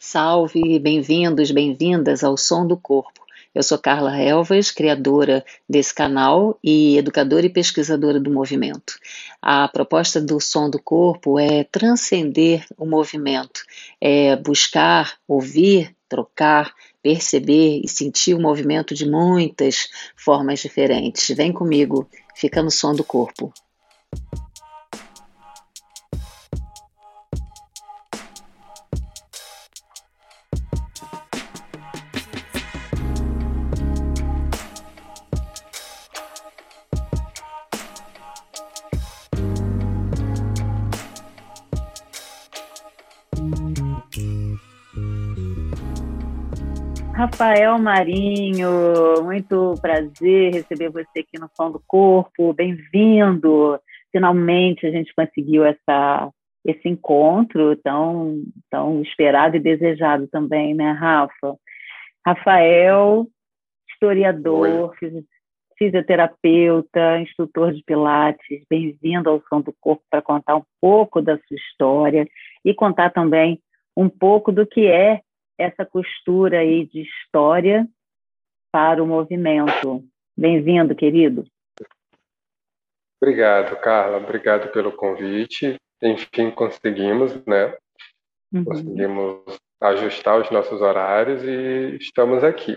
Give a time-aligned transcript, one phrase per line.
[0.00, 3.26] Salve, bem-vindos, bem-vindas ao Som do Corpo.
[3.52, 8.94] Eu sou Carla Elvas, criadora desse canal e educadora e pesquisadora do movimento.
[9.42, 13.64] A proposta do Som do Corpo é transcender o movimento,
[14.00, 16.72] é buscar, ouvir, trocar,
[17.02, 21.36] perceber e sentir o movimento de muitas formas diferentes.
[21.36, 23.52] Vem comigo, fica no som do corpo.
[47.38, 48.68] Rafael Marinho,
[49.22, 53.78] muito prazer receber você aqui no Som do Corpo, bem-vindo.
[54.10, 56.32] Finalmente a gente conseguiu essa,
[56.66, 61.54] esse encontro tão, tão esperado e desejado também, né, Rafa?
[62.26, 63.24] Rafael,
[63.88, 65.24] historiador, Oi.
[65.78, 71.56] fisioterapeuta, instrutor de Pilates, bem-vindo ao Som do Corpo para contar um pouco da sua
[71.56, 72.26] história
[72.64, 73.62] e contar também
[73.96, 75.20] um pouco do que é
[75.58, 77.86] essa costura aí de história
[78.72, 80.04] para o movimento.
[80.36, 81.44] Bem-vindo, querido.
[83.20, 84.18] Obrigado, Carla.
[84.18, 85.76] Obrigado pelo convite.
[86.00, 87.76] Enfim, conseguimos, né?
[88.52, 88.64] Uhum.
[88.64, 92.76] Conseguimos ajustar os nossos horários e estamos aqui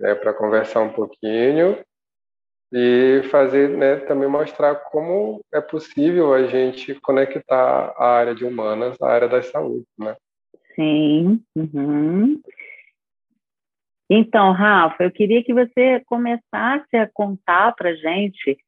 [0.00, 1.78] né, para conversar um pouquinho
[2.72, 9.00] e fazer, né, também mostrar como é possível a gente conectar a área de humanas
[9.00, 10.16] à área da saúde, né?
[10.74, 11.42] Sim.
[11.56, 12.40] Uhum.
[14.10, 18.58] Então, Rafa, eu queria que você começasse a contar para gente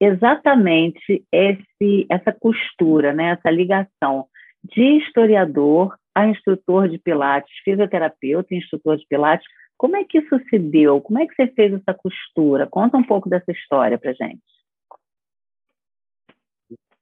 [0.00, 4.26] exatamente esse, essa costura, né, essa ligação
[4.64, 9.46] de historiador a instrutor de Pilates, fisioterapeuta e instrutor de Pilates.
[9.76, 11.00] Como é que isso se deu?
[11.00, 12.66] Como é que você fez essa costura?
[12.66, 14.42] Conta um pouco dessa história para gente.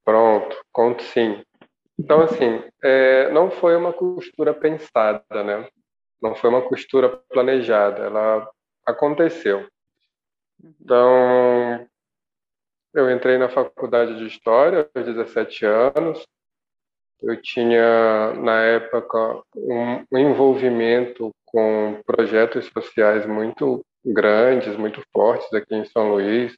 [0.04, 1.42] Pronto, conto sim.
[2.02, 5.68] Então, assim, é, não foi uma costura pensada, né?
[6.20, 8.50] Não foi uma costura planejada, ela
[8.86, 9.68] aconteceu.
[10.80, 11.86] Então,
[12.94, 16.26] eu entrei na faculdade de História aos 17 anos.
[17.22, 25.74] Eu tinha, na época, um, um envolvimento com projetos sociais muito grandes, muito fortes aqui
[25.74, 26.56] em São Luís.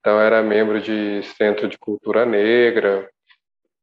[0.00, 3.08] Então, era membro de Centro de Cultura Negra,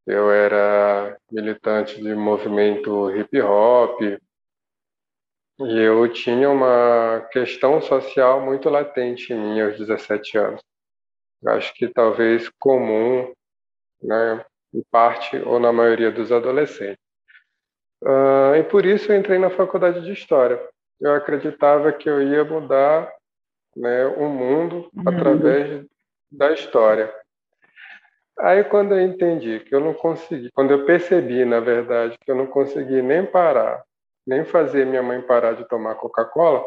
[0.10, 9.32] eu era militante de movimento hip hop e eu tinha uma questão social muito latente
[9.32, 10.62] em mim aos 17 anos.
[11.46, 13.32] Acho que talvez comum,
[14.02, 14.44] né,
[14.74, 17.04] em parte ou na maioria dos adolescentes.
[18.02, 20.60] Uh, e por isso eu entrei na faculdade de História.
[21.00, 23.14] Eu acreditava que eu ia mudar
[23.76, 25.04] né, o mundo uhum.
[25.06, 25.86] através
[26.32, 27.14] da história.
[28.40, 32.36] Aí quando eu entendi que eu não consegui, quando eu percebi, na verdade, que eu
[32.36, 33.84] não consegui nem parar,
[34.26, 36.64] nem fazer minha mãe parar de tomar Coca-Cola,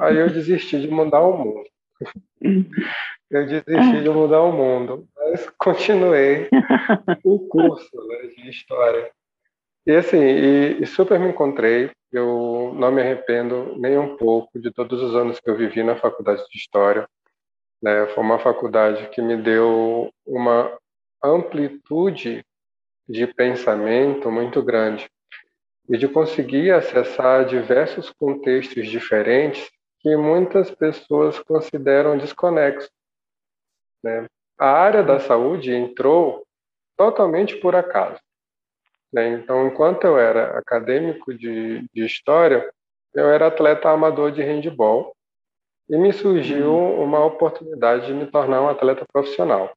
[0.00, 1.64] aí eu desisti de mudar o mundo.
[3.30, 6.48] Eu desisti de mudar o mundo, mas continuei
[7.22, 9.10] o curso né, de história.
[9.86, 11.90] E assim, e, e super me encontrei.
[12.10, 15.94] Eu não me arrependo nem um pouco de todos os anos que eu vivi na
[15.94, 17.06] faculdade de história.
[17.82, 18.06] Né?
[18.08, 20.76] Foi uma faculdade que me deu uma
[21.22, 22.44] amplitude
[23.08, 25.08] de pensamento muito grande
[25.88, 32.90] e de conseguir acessar diversos contextos diferentes que muitas pessoas consideram desconexos.
[34.02, 34.26] Né?
[34.58, 36.46] A área da saúde entrou
[36.96, 38.20] totalmente por acaso.
[39.12, 39.28] Né?
[39.30, 42.70] Então, enquanto eu era acadêmico de, de história,
[43.14, 45.16] eu era atleta amador de handball
[45.88, 47.02] e me surgiu uhum.
[47.02, 49.72] uma oportunidade de me tornar um atleta profissional.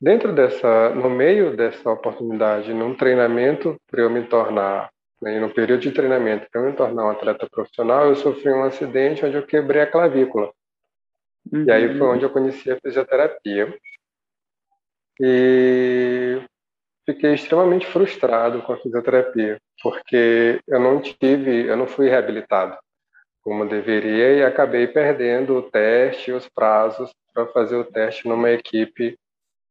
[0.00, 5.82] Dentro dessa, no meio dessa oportunidade, num treinamento para eu me tornar, né, no período
[5.82, 9.46] de treinamento para eu me tornar um atleta profissional, eu sofri um acidente onde eu
[9.46, 10.52] quebrei a clavícula.
[11.52, 11.64] Uhum.
[11.64, 12.14] E aí foi uhum.
[12.14, 13.72] onde eu conheci a fisioterapia.
[15.20, 16.42] E
[17.06, 22.76] fiquei extremamente frustrado com a fisioterapia, porque eu não tive, eu não fui reabilitado
[23.42, 28.50] como deveria e acabei perdendo o teste e os prazos para fazer o teste numa
[28.50, 29.18] equipe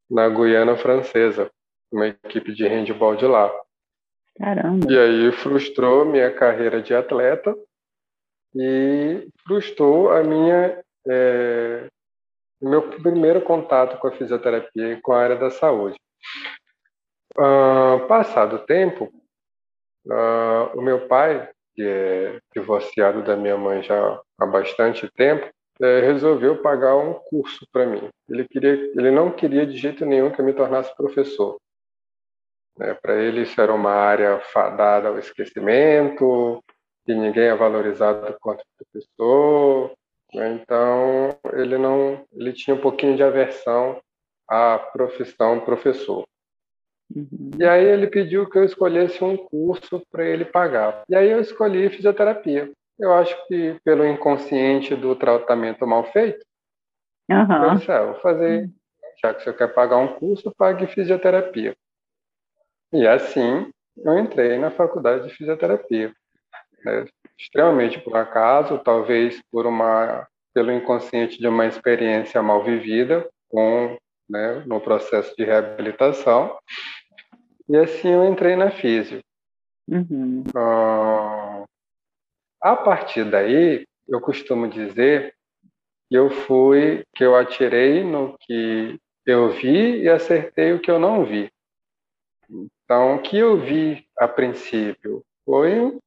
[0.09, 1.49] na Guiana Francesa,
[1.91, 3.51] uma equipe de handball de lá.
[4.37, 4.91] Caramba!
[4.91, 7.55] E aí frustrou minha carreira de atleta
[8.55, 11.87] e frustrou a minha é,
[12.61, 15.97] meu primeiro contato com a fisioterapia e com a área da saúde.
[17.37, 19.11] Uh, passado o tempo,
[20.05, 21.47] Uh, o meu pai,
[21.81, 25.49] que é divorciado da minha mãe já há bastante tempo,
[25.81, 28.07] é, resolveu pagar um curso para mim.
[28.29, 31.57] Ele queria, ele não queria de jeito nenhum que eu me tornasse professor.
[32.79, 36.63] É, para ele isso era uma área fadada ao esquecimento,
[37.03, 39.91] que ninguém é valorizado quanto professor.
[40.35, 40.51] Né?
[40.61, 43.99] Então ele não, ele tinha um pouquinho de aversão
[44.47, 46.25] à profissão professor.
[47.15, 47.51] Uhum.
[47.59, 51.03] E aí ele pediu que eu escolhesse um curso para ele pagar.
[51.09, 52.71] E aí eu escolhi fisioterapia.
[52.99, 56.45] Eu acho que pelo inconsciente do tratamento mal feito,
[57.29, 57.63] uhum.
[57.63, 58.73] eu disse, ah, vou fazer, uhum.
[59.21, 61.75] já que você quer pagar um curso, pague fisioterapia.
[62.93, 66.13] E assim eu entrei na faculdade de fisioterapia.
[66.85, 67.05] Né?
[67.37, 73.97] Extremamente por acaso, talvez por uma pelo inconsciente de uma experiência mal vivida com
[74.29, 76.57] né, no processo de reabilitação
[77.71, 79.23] e assim eu entrei na física.
[79.87, 80.43] Uhum.
[80.53, 81.65] Uh,
[82.61, 85.33] a partir daí, eu costumo dizer
[86.09, 90.99] que eu fui, que eu atirei no que eu vi e acertei o que eu
[90.99, 91.49] não vi.
[92.49, 95.97] Então, o que eu vi a princípio foi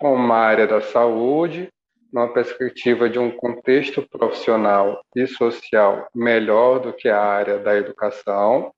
[0.00, 1.68] uma área da saúde,
[2.10, 8.72] uma perspectiva de um contexto profissional e social melhor do que a área da educação,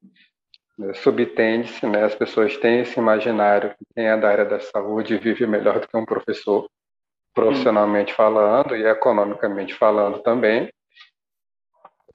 [0.95, 5.47] subtende-se, né, as pessoas têm esse imaginário que quem é da área da saúde vive
[5.47, 6.69] melhor do que um professor,
[7.35, 10.71] profissionalmente falando e economicamente falando também.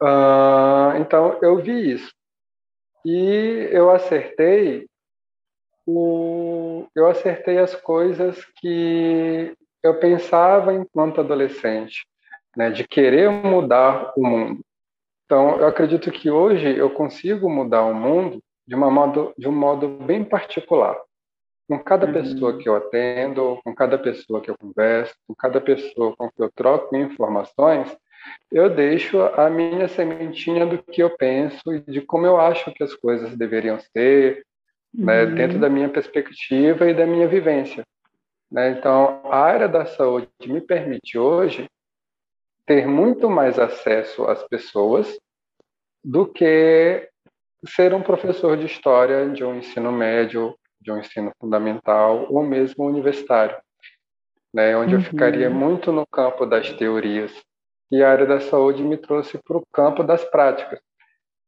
[0.02, 2.12] Uh, então, eu vi isso.
[3.04, 4.88] E eu acertei
[5.86, 12.06] o, eu acertei as coisas que eu pensava enquanto adolescente,
[12.56, 14.62] né, de querer mudar o mundo.
[15.26, 19.52] Então, eu acredito que hoje eu consigo mudar o mundo de, uma modo, de um
[19.52, 20.98] modo bem particular.
[21.68, 22.14] Com cada uhum.
[22.14, 26.42] pessoa que eu atendo, com cada pessoa que eu converso, com cada pessoa com que
[26.42, 27.96] eu troco informações,
[28.52, 32.84] eu deixo a minha sementinha do que eu penso e de como eu acho que
[32.84, 34.46] as coisas deveriam ser,
[34.94, 35.30] né, uhum.
[35.30, 37.86] né, dentro da minha perspectiva e da minha vivência.
[38.52, 38.72] Né?
[38.72, 41.70] Então, a área da saúde me permite hoje
[42.66, 45.18] ter muito mais acesso às pessoas
[46.04, 47.10] do que
[47.66, 52.86] ser um professor de história de um ensino médio, de um ensino fundamental ou mesmo
[52.86, 53.56] universitário,
[54.54, 55.02] né, onde uhum.
[55.02, 57.32] eu ficaria muito no campo das teorias.
[57.92, 60.80] E a área da saúde me trouxe para o campo das práticas.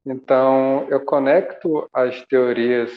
[0.05, 2.91] Então, eu conecto as teorias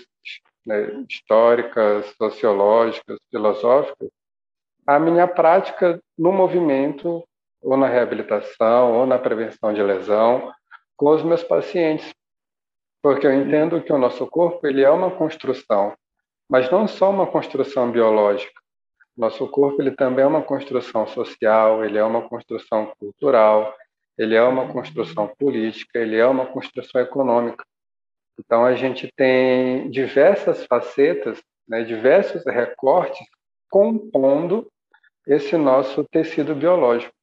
[0.66, 4.10] né, históricas, sociológicas, filosóficas
[4.86, 7.24] à minha prática no movimento,
[7.60, 10.52] ou na reabilitação, ou na prevenção de lesão,
[10.96, 12.14] com os meus pacientes,
[13.06, 15.94] porque eu entendo que o nosso corpo ele é uma construção,
[16.50, 18.60] mas não só uma construção biológica.
[19.16, 23.72] Nosso corpo ele também é uma construção social, ele é uma construção cultural,
[24.18, 27.64] ele é uma construção política, ele é uma construção econômica.
[28.40, 33.24] Então a gente tem diversas facetas, né, diversos recortes
[33.70, 34.68] compondo
[35.28, 37.14] esse nosso tecido biológico.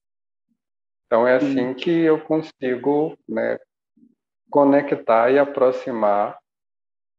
[1.07, 3.59] Então é assim que eu consigo né,
[4.53, 6.38] conectar e aproximar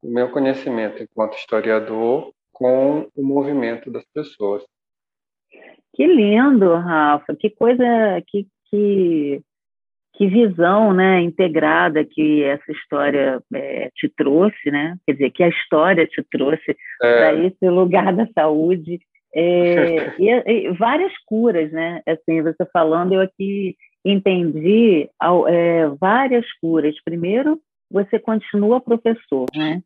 [0.01, 4.63] o meu conhecimento enquanto historiador com o movimento das pessoas.
[5.95, 7.35] Que lindo, Rafa!
[7.35, 7.85] Que coisa,
[8.29, 9.41] que, que,
[10.13, 14.97] que visão, né, integrada que essa história é, te trouxe, né?
[15.05, 17.17] Quer dizer, que a história te trouxe é.
[17.17, 19.01] para esse lugar da saúde.
[19.35, 22.01] É, e, e, várias curas, né?
[22.07, 23.75] Assim, você falando, eu aqui
[24.05, 25.09] entendi
[25.49, 26.95] é, várias curas.
[27.05, 29.83] Primeiro, você continua professor, né?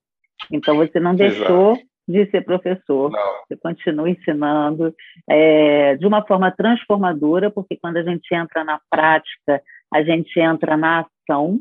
[0.51, 1.87] Então, você não deixou Exato.
[2.09, 3.21] de ser professor, não.
[3.47, 4.95] você continua ensinando
[5.29, 9.61] é, de uma forma transformadora, porque quando a gente entra na prática,
[9.93, 11.61] a gente entra na ação,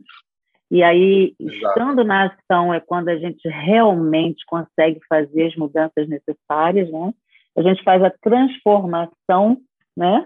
[0.69, 1.55] e aí, Exato.
[1.55, 7.13] estando na ação, é quando a gente realmente consegue fazer as mudanças necessárias, né?
[7.57, 9.57] A gente faz a transformação,
[9.95, 10.25] né?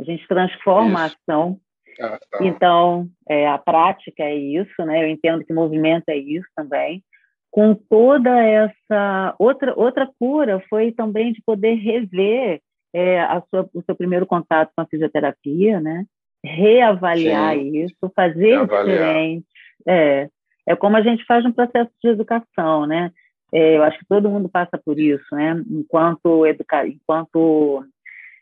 [0.00, 1.16] A gente transforma Isso.
[1.30, 1.60] a ação
[2.00, 2.38] ah, tá.
[2.40, 5.02] Então, é, a prática é isso, né?
[5.02, 7.02] Eu entendo que movimento é isso também.
[7.50, 12.60] Com toda essa outra outra cura foi também de poder rever
[12.92, 16.04] é, a sua, o seu primeiro contato com a fisioterapia, né?
[16.44, 17.84] Reavaliar Sim.
[17.84, 18.86] isso, fazer Reavaliar.
[18.86, 19.46] diferente.
[19.86, 20.28] É,
[20.66, 23.10] é como a gente faz no processo de educação, né?
[23.52, 25.62] É, eu acho que todo mundo passa por isso, né?
[25.70, 27.84] Enquanto educa enquanto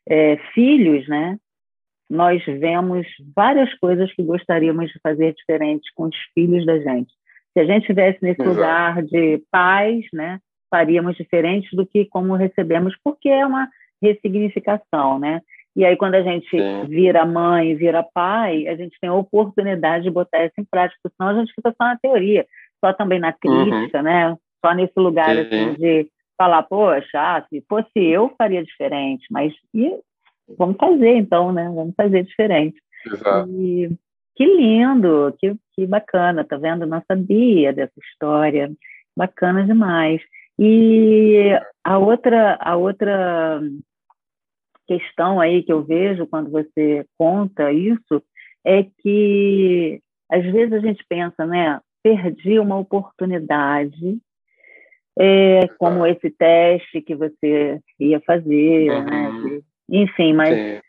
[0.08, 1.38] é, filhos, né?
[2.12, 7.10] Nós vemos várias coisas que gostaríamos de fazer diferente com os filhos da gente.
[7.54, 8.50] Se a gente estivesse nesse Exato.
[8.50, 10.38] lugar de pais, né,
[10.70, 13.66] faríamos diferente do que como recebemos, porque é uma
[14.02, 15.40] ressignificação, né?
[15.74, 16.84] E aí, quando a gente Sim.
[16.86, 21.30] vira mãe, vira pai, a gente tem a oportunidade de botar isso em prática, senão
[21.30, 22.46] a gente fica só na teoria,
[22.84, 24.04] só também na crítica, uhum.
[24.04, 24.36] né?
[24.64, 29.94] Só nesse lugar assim, de falar, poxa, ah, se fosse eu, faria diferente, mas e,
[30.58, 31.64] vamos fazer então, né?
[31.74, 32.76] Vamos fazer diferente.
[33.06, 33.50] Exato.
[33.50, 33.90] E,
[34.34, 36.86] que lindo, que, que bacana, tá vendo?
[36.86, 38.72] Não sabia dessa história,
[39.16, 40.22] bacana demais.
[40.58, 41.50] E
[41.84, 43.60] a outra, a outra
[44.86, 48.22] questão aí que eu vejo quando você conta isso
[48.64, 51.80] é que às vezes a gente pensa, né?
[52.02, 54.18] Perdi uma oportunidade,
[55.18, 59.04] é, como esse teste que você ia fazer, uhum.
[59.04, 59.21] né?
[59.92, 60.80] Enfim, mas Sim.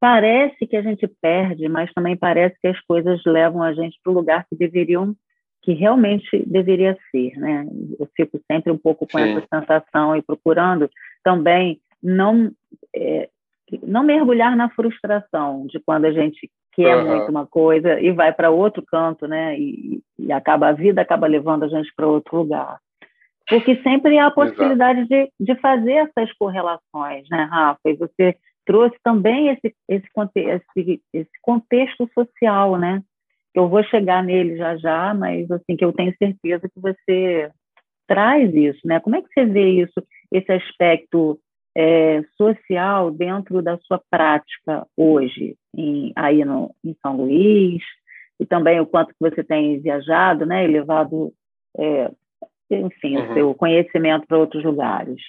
[0.00, 4.10] parece que a gente perde, mas também parece que as coisas levam a gente para
[4.10, 5.14] o lugar que deveriam,
[5.62, 7.64] que realmente deveria ser, né?
[8.00, 9.36] Eu fico sempre um pouco com Sim.
[9.36, 10.90] essa sensação e procurando
[11.22, 12.50] também não
[12.94, 13.28] é,
[13.80, 17.16] não mergulhar na frustração de quando a gente quer uhum.
[17.16, 19.56] muito uma coisa e vai para outro canto, né?
[19.56, 22.80] E, e, acaba a vida acaba levando a gente para outro lugar.
[23.48, 27.80] Porque sempre há a possibilidade de, de fazer essas correlações, né, Rafa?
[27.86, 33.02] E você trouxe também esse, esse, esse, esse contexto social, né?
[33.54, 37.50] Eu vou chegar nele já já, mas assim que eu tenho certeza que você
[38.06, 39.00] traz isso, né?
[39.00, 41.38] Como é que você vê isso, esse aspecto
[41.76, 47.82] é, social dentro da sua prática hoje, em, aí no, em São Luís,
[48.38, 51.32] e também o quanto que você tem viajado, né, e levado,
[51.78, 52.10] é,
[52.74, 53.30] enfim, uhum.
[53.30, 55.20] o seu conhecimento para outros lugares.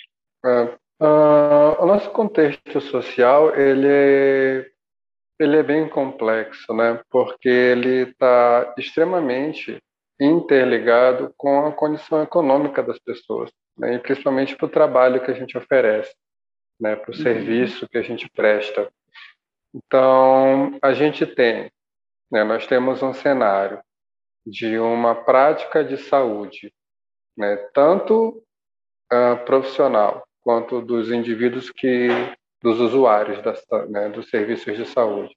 [0.45, 0.63] É,
[1.01, 4.65] uh, o nosso contexto social, ele é,
[5.39, 9.77] ele é bem complexo, né, porque ele está extremamente
[10.19, 15.33] interligado com a condição econômica das pessoas, né, e principalmente para o trabalho que a
[15.33, 16.13] gente oferece
[16.79, 17.23] né, para o uhum.
[17.23, 18.91] serviço que a gente presta.
[19.73, 21.71] Então, a gente tem,
[22.31, 23.81] né, nós temos um cenário
[24.45, 26.73] de uma prática de saúde,
[27.37, 28.43] né, tanto
[29.11, 32.07] uh, profissional quanto dos indivíduos que,
[32.61, 33.39] dos usuários
[33.89, 35.35] né, dos serviços de saúde.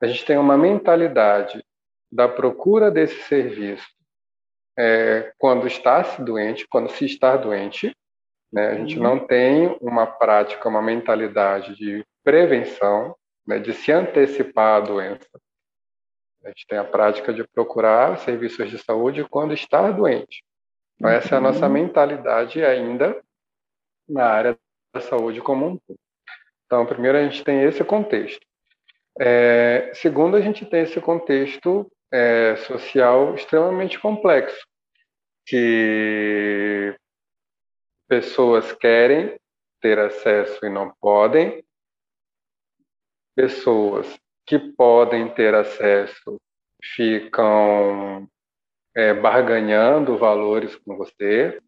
[0.00, 1.62] A gente tem uma mentalidade
[2.10, 3.86] da procura desse serviço
[4.78, 7.92] é, quando está se doente, quando se está doente,
[8.52, 8.68] né?
[8.68, 9.02] A gente uhum.
[9.02, 13.14] não tem uma prática, uma mentalidade de prevenção,
[13.46, 15.28] né, de se antecipar à doença.
[16.44, 20.42] A gente tem a prática de procurar serviços de saúde quando está doente.
[20.98, 21.72] Então, essa é a nossa uhum.
[21.72, 23.22] mentalidade ainda
[24.08, 24.58] na área
[24.92, 25.98] da saúde como um todo.
[26.66, 28.44] Então, primeiro, a gente tem esse contexto.
[29.18, 34.66] É, segundo, a gente tem esse contexto é, social extremamente complexo,
[35.46, 36.94] que
[38.08, 39.38] pessoas querem
[39.80, 41.64] ter acesso e não podem,
[43.36, 46.40] pessoas que podem ter acesso
[46.82, 48.28] ficam
[48.98, 51.60] é, barganhando valores com você,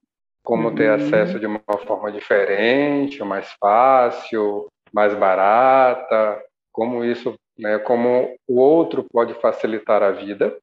[0.42, 0.75] como uhum.
[0.75, 8.58] ter acesso de uma forma diferente, mais fácil, mais barata, como isso, né, como o
[8.58, 10.58] outro pode facilitar a vida.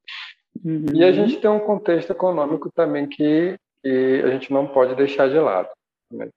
[0.66, 0.88] Uhum.
[0.94, 5.30] E a gente tem um contexto econômico também que que a gente não pode deixar
[5.30, 5.70] de lado.
[6.12, 6.28] Né?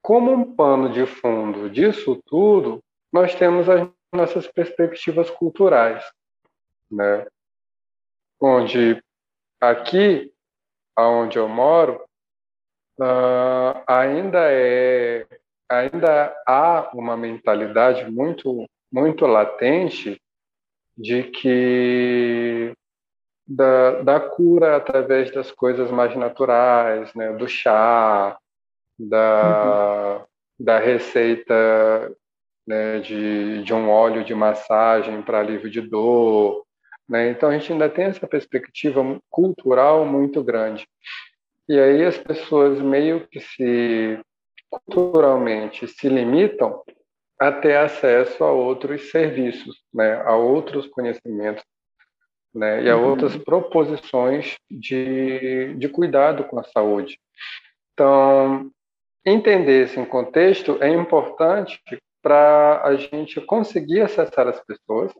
[0.00, 2.80] Como um pano de fundo disso tudo,
[3.12, 6.02] nós temos as nossas perspectivas culturais,
[6.90, 7.26] né?
[8.42, 9.02] Onde
[9.60, 10.32] aqui,
[10.96, 12.02] aonde eu moro,
[13.00, 15.26] uh, ainda é
[15.70, 20.20] ainda há uma mentalidade muito muito latente
[20.96, 22.74] de que
[23.46, 27.32] da, da cura através das coisas mais naturais, né?
[27.32, 28.36] do chá,
[28.98, 30.64] da, uhum.
[30.64, 32.14] da receita
[32.66, 33.00] né?
[33.00, 36.64] de, de um óleo de massagem para alívio de dor.
[37.08, 37.30] Né?
[37.30, 40.86] Então, a gente ainda tem essa perspectiva cultural muito grande.
[41.68, 44.20] E aí as pessoas meio que se
[44.68, 46.82] culturalmente se limitam
[47.38, 51.64] a ter acesso a outros serviços, né, a outros conhecimentos
[52.54, 53.10] né, e a uhum.
[53.10, 57.18] outras proposições de, de cuidado com a saúde.
[57.92, 58.70] Então,
[59.24, 61.80] entender esse contexto é importante
[62.22, 65.12] para a gente conseguir acessar as pessoas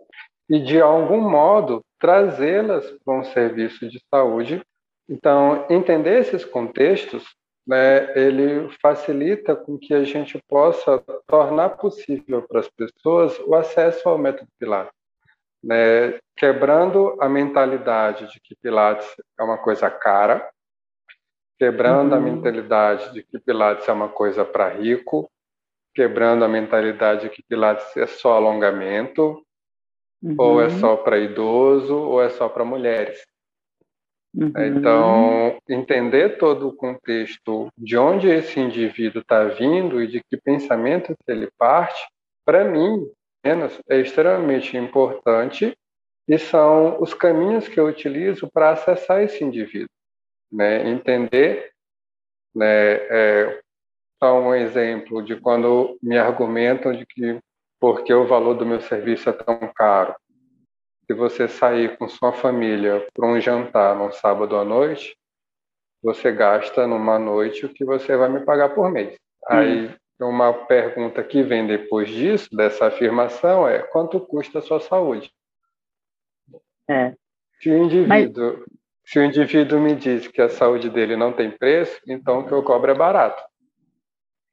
[0.53, 4.63] e, de algum modo, trazê-las para um serviço de saúde.
[5.09, 7.25] Então, entender esses contextos,
[7.67, 14.09] né, ele facilita com que a gente possa tornar possível para as pessoas o acesso
[14.09, 14.93] ao método Pilates
[15.63, 20.51] né, quebrando a mentalidade de que Pilates é uma coisa cara,
[21.59, 22.19] quebrando uhum.
[22.19, 25.31] a mentalidade de que Pilates é uma coisa para rico,
[25.95, 29.45] quebrando a mentalidade de que Pilates é só alongamento,
[30.23, 30.35] uhum.
[30.39, 30.79] ou é uhum.
[30.79, 33.25] só para idoso, ou é só para mulheres.
[34.35, 34.53] Uhum.
[34.57, 41.15] Então, entender todo o contexto de onde esse indivíduo está vindo e de que pensamento
[41.29, 42.03] ele parte,
[42.45, 43.07] para mim,
[43.45, 45.77] menos, é extremamente importante
[46.27, 49.91] e são os caminhos que eu utilizo para acessar esse indivíduo,
[50.51, 50.89] né?
[50.89, 51.71] Entender,
[52.55, 52.95] né?
[53.11, 53.61] É,
[54.23, 57.41] só um exemplo de quando me argumentam de que
[57.83, 60.15] porque o valor do meu serviço é tão caro,
[61.05, 65.19] se você sair com sua família para um jantar no sábado à noite,
[66.01, 69.15] você gasta numa noite o que você vai me pagar por mês.
[69.15, 69.17] Hum.
[69.49, 75.33] Aí uma pergunta que vem depois disso, dessa afirmação, é quanto custa a sua saúde?
[76.89, 77.17] É.
[77.61, 78.65] Se o indivíduo, Mas...
[79.05, 82.53] se o indivíduo me diz que a saúde dele não tem preço, então o que
[82.53, 83.43] eu cobro é barato.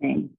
[0.02, 0.34] Sim.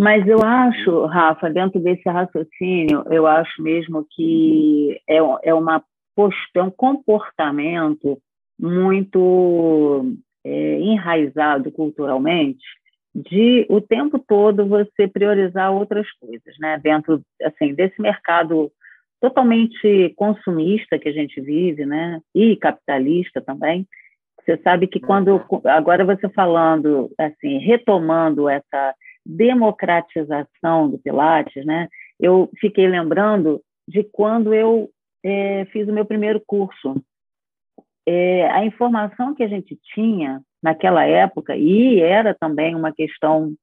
[0.00, 5.84] Mas eu acho, Rafa, dentro desse raciocínio, eu acho mesmo que é, é uma
[6.16, 8.18] postura, é um comportamento
[8.58, 12.64] muito é, enraizado culturalmente
[13.14, 16.80] de o tempo todo você priorizar outras coisas, né?
[16.82, 18.72] Dentro assim desse mercado
[19.20, 22.22] totalmente consumista que a gente vive, né?
[22.34, 23.86] E capitalista também.
[24.40, 25.60] Você sabe que quando uhum.
[25.66, 28.94] agora você falando assim, retomando essa
[29.36, 31.88] democratização do Pilates, né?
[32.18, 34.90] Eu fiquei lembrando de quando eu
[35.22, 37.02] é, fiz o meu primeiro curso.
[38.06, 43.54] É, a informação que a gente tinha naquela época, e era também uma questão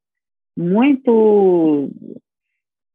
[0.57, 1.89] muito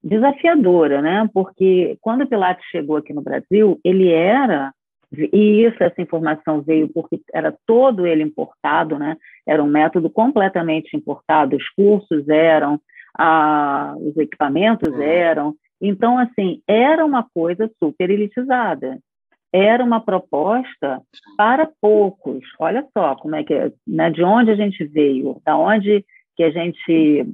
[0.03, 1.29] desafiadora, né?
[1.33, 4.73] Porque quando o Pilates chegou aqui no Brasil, ele era
[5.13, 9.17] e isso, essa informação veio porque era todo ele importado, né?
[9.47, 12.81] Era um método completamente importado, os cursos eram,
[13.17, 15.03] a, os equipamentos uhum.
[15.03, 15.55] eram.
[15.81, 18.99] Então, assim, era uma coisa super elitizada.
[19.53, 21.03] Era uma proposta
[21.37, 22.43] para poucos.
[22.59, 24.11] Olha só como é que é, né?
[24.11, 27.27] de onde a gente veio, da onde que a gente,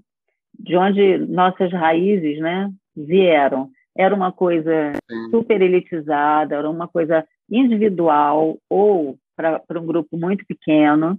[0.58, 3.70] de onde nossas raízes, né, vieram.
[3.96, 4.92] Era uma coisa
[5.30, 11.18] super elitizada, era uma coisa individual ou para um grupo muito pequeno,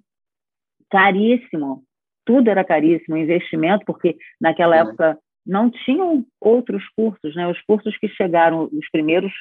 [0.90, 1.84] caríssimo,
[2.26, 4.80] tudo era caríssimo, investimento, porque naquela é.
[4.80, 7.48] época não tinham outros cursos, né?
[7.48, 9.32] Os cursos que chegaram, os primeiros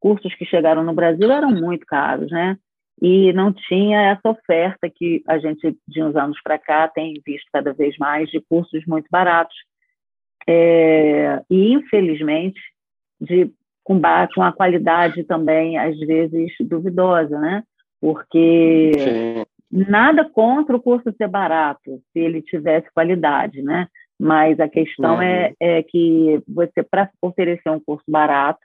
[0.00, 2.56] cursos que chegaram no Brasil eram muito caros, né?
[3.00, 7.46] E não tinha essa oferta que a gente, de uns anos para cá, tem visto
[7.52, 9.56] cada vez mais de cursos muito baratos.
[10.48, 12.60] É, e, infelizmente,
[13.20, 13.50] de
[13.84, 14.00] com,
[14.34, 17.62] com a qualidade também, às vezes, duvidosa, né?
[18.00, 19.44] Porque Sim.
[19.88, 23.88] nada contra o curso ser barato, se ele tivesse qualidade, né?
[24.18, 25.22] Mas a questão uhum.
[25.22, 28.60] é, é que você, para oferecer um curso barato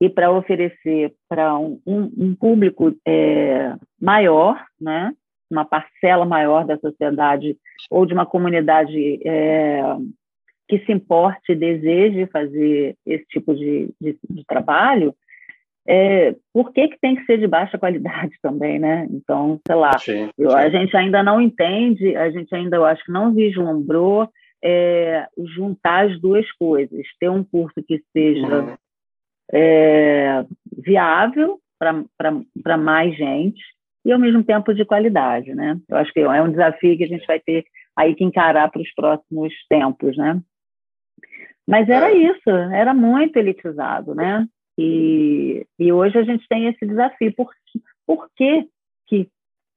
[0.00, 5.12] e para oferecer para um, um, um, público é, maior, né?
[5.50, 7.56] uma parcela maior da sociedade
[7.90, 9.80] ou de uma comunidade é,
[10.68, 15.14] que se importe e deseje fazer esse tipo de, de, de trabalho,
[15.88, 19.06] é, por que, que tem que ser de baixa qualidade também, né?
[19.10, 20.56] Então, sei lá, sim, eu, sim.
[20.56, 24.28] a gente ainda não entende, a gente ainda, eu acho que não vislumbrou
[24.64, 25.26] é,
[25.56, 28.76] juntar as duas coisas, ter um curso que seja uhum.
[29.52, 30.44] é,
[30.76, 33.62] viável para mais gente
[34.04, 35.78] e, ao mesmo tempo, de qualidade, né?
[35.88, 37.64] Eu acho que é um desafio que a gente vai ter
[37.96, 40.40] aí que encarar para os próximos tempos, né?
[41.66, 42.16] Mas era é.
[42.16, 44.46] isso, era muito elitizado, né?
[44.78, 47.34] E, e hoje a gente tem esse desafio.
[47.34, 47.50] Por,
[48.06, 48.68] por que
[49.08, 49.28] que,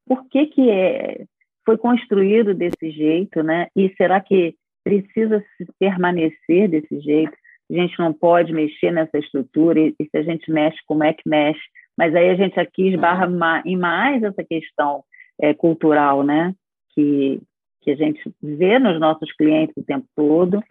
[0.07, 1.25] por que, que é,
[1.65, 3.67] foi construído desse jeito, né?
[3.75, 7.33] E será que precisa se permanecer desse jeito?
[7.71, 11.13] A gente não pode mexer nessa estrutura e, e se a gente mexe, como é
[11.13, 11.61] que mexe?
[11.97, 13.61] Mas aí a gente aqui esbarra uhum.
[13.65, 15.03] em mais essa questão
[15.41, 16.53] é, cultural, né?
[16.93, 17.39] Que,
[17.81, 20.63] que a gente vê nos nossos clientes o tempo todo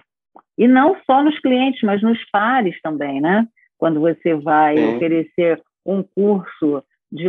[0.56, 3.46] e não só nos clientes, mas nos pares também, né?
[3.76, 4.96] Quando você vai Sim.
[4.96, 7.28] oferecer um curso de,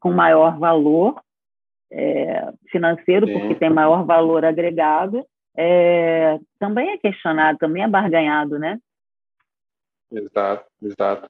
[0.00, 1.20] com maior valor
[1.90, 3.32] é, financeiro, Sim.
[3.32, 8.78] porque tem maior valor agregado, é, também é questionado, também é barganhado, né?
[10.12, 11.28] Exato, exato.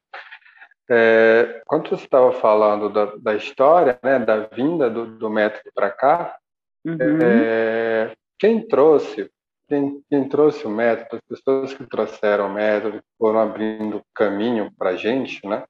[0.90, 5.90] É, quando você estava falando da, da, história, né, da vinda do, do método para
[5.90, 6.36] cá,
[6.84, 7.18] uhum.
[7.22, 9.30] é, quem trouxe
[9.68, 14.90] quem, quem, trouxe o método, as pessoas que trouxeram o método, foram abrindo caminho para
[14.90, 15.64] a gente, né?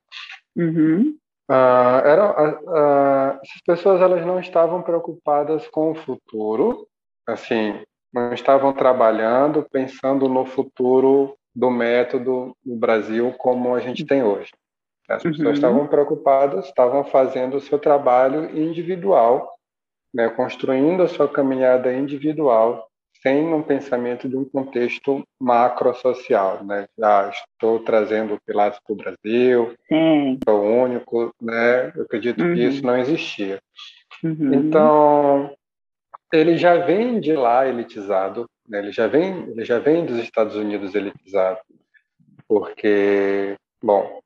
[0.56, 1.16] Uhum.
[1.50, 6.86] Uh, era, uh, as pessoas elas não estavam preocupadas com o futuro,
[7.26, 7.80] assim,
[8.12, 14.50] não estavam trabalhando pensando no futuro do método no Brasil como a gente tem hoje.
[15.08, 15.54] As pessoas uhum.
[15.54, 19.50] estavam preocupadas, estavam fazendo o seu trabalho individual,
[20.12, 22.87] né, construindo a sua caminhada individual,
[23.22, 26.64] sem um pensamento de um contexto macro-social.
[26.64, 26.86] Né?
[26.98, 30.38] Já estou trazendo o Pilates para o Brasil, Sim.
[30.44, 31.92] sou único, né?
[31.94, 32.54] eu acredito uhum.
[32.54, 33.60] que isso não existia.
[34.22, 34.54] Uhum.
[34.54, 35.54] Então,
[36.32, 38.78] ele já vem de lá elitizado, né?
[38.78, 41.60] ele, já vem, ele já vem dos Estados Unidos elitizado,
[42.46, 44.20] porque, bom,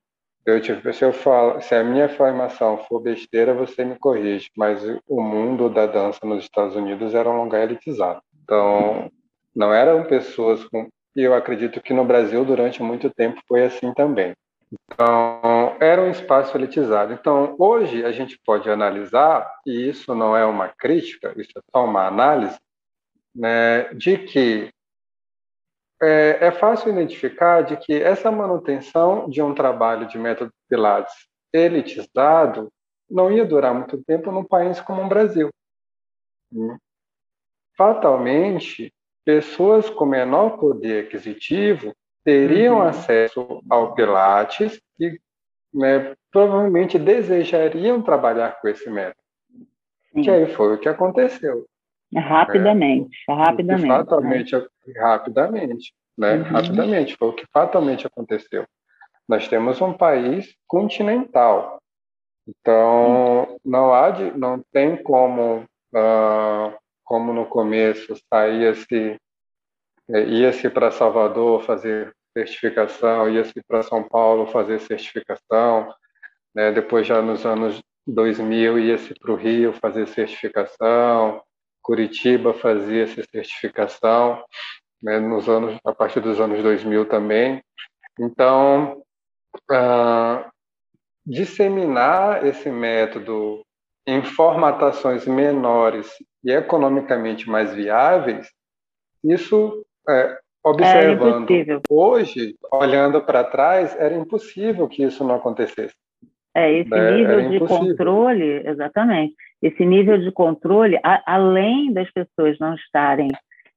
[0.44, 4.83] eu, tipo, se, eu falo, se a minha formação for besteira, você me corrige, mas
[5.07, 8.20] o mundo da dança nos Estados Unidos era um lugar elitizado.
[8.42, 9.11] Então,
[9.55, 10.88] não eram pessoas com.
[11.14, 14.33] E eu acredito que no Brasil, durante muito tempo, foi assim também.
[14.72, 17.12] Então, era um espaço elitizado.
[17.12, 21.85] Então, hoje a gente pode analisar, e isso não é uma crítica, isso é só
[21.85, 22.59] uma análise,
[23.35, 24.70] né, de que
[26.02, 31.14] é, é, fácil identificar de que essa manutenção de um trabalho de método Pilates
[31.52, 32.72] elitizado
[33.09, 35.48] não ia durar muito tempo num país como o Brasil.
[37.76, 38.92] Fatalmente,
[39.24, 42.82] pessoas com menor poder aquisitivo teriam uhum.
[42.82, 45.18] acesso ao Pilates e
[45.74, 49.22] né, provavelmente desejariam trabalhar com esse método.
[50.12, 50.22] Sim.
[50.22, 51.66] Que aí foi o que aconteceu.
[52.14, 53.88] Rapidamente, é, rapidamente.
[53.88, 54.66] Fatalmente, né?
[54.98, 56.35] rapidamente, né?
[56.35, 56.42] Uhum.
[56.42, 58.66] Rapidamente, foi o que fatalmente aconteceu.
[59.26, 61.80] Nós temos um país continental,
[62.46, 63.56] então uhum.
[63.64, 69.16] não há, de, não tem como, uh, como no começo saía-se,
[70.10, 75.92] é, ia-se para Salvador fazer certificação, ia-se para São Paulo fazer certificação,
[76.54, 76.72] né?
[76.72, 81.42] Depois já nos anos 2000 ia-se para o Rio fazer certificação,
[81.82, 84.42] Curitiba fazia essa certificação,
[85.02, 87.62] né, nos anos, a partir dos anos 2000 também.
[88.18, 89.02] Então,
[89.70, 90.50] uh,
[91.26, 93.64] disseminar esse método
[94.06, 96.08] em formatações menores
[96.44, 98.50] e economicamente mais viáveis,
[99.24, 101.48] isso, é, observando
[101.88, 105.94] hoje, olhando para trás, era impossível que isso não acontecesse.
[106.55, 112.59] É, esse é, nível de controle, exatamente, esse nível de controle, a, além das pessoas
[112.59, 113.31] não estarem,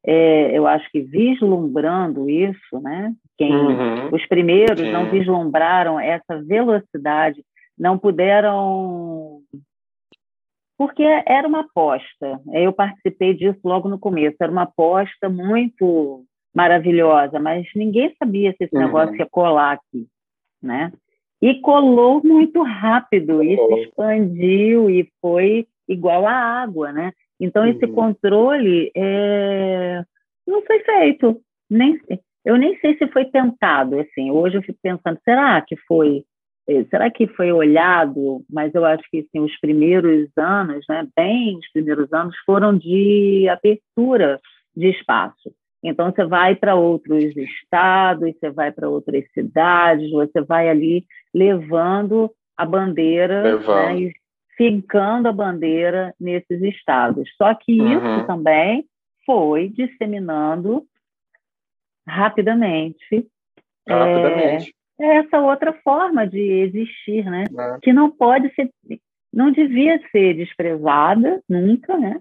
[0.06, 3.14] é, eu acho que vislumbrando isso, né?
[3.38, 4.10] Quem, uhum.
[4.14, 4.92] Os primeiros Sim.
[4.92, 7.44] não vislumbraram essa velocidade,
[7.78, 9.35] não puderam.
[10.78, 17.40] Porque era uma aposta, eu participei disso logo no começo, era uma aposta muito maravilhosa,
[17.40, 18.82] mas ninguém sabia se esse uhum.
[18.82, 20.08] negócio ia colar aqui,
[20.62, 20.92] né?
[21.42, 27.12] E colou muito rápido, e se expandiu e foi igual à água, né?
[27.40, 27.94] Então, esse uhum.
[27.94, 30.04] controle é...
[30.48, 31.42] não foi feito.
[31.70, 32.00] Nem,
[32.46, 34.32] eu nem sei se foi tentado, assim.
[34.32, 36.24] Hoje eu fico pensando, será que foi...
[36.68, 38.44] Eh, será que foi olhado?
[38.50, 43.48] Mas eu acho que assim, os primeiros anos, né, bem os primeiros anos, foram de
[43.50, 44.40] abertura
[44.76, 45.54] de espaço.
[45.84, 52.32] Então, você vai para outros estados, você vai para outras cidades, você vai ali levando
[52.58, 54.12] a bandeira né, e
[54.58, 57.30] fincando a bandeira nesses estados.
[57.38, 58.18] Só que uhum.
[58.18, 58.86] isso também
[59.26, 60.84] foi disseminando
[62.08, 63.28] rapidamente,
[63.88, 64.70] rapidamente.
[64.70, 67.44] É, essa outra forma de existir, né?
[67.58, 67.78] É.
[67.82, 68.70] Que não pode ser,
[69.34, 72.20] não devia ser desprezada nunca, né?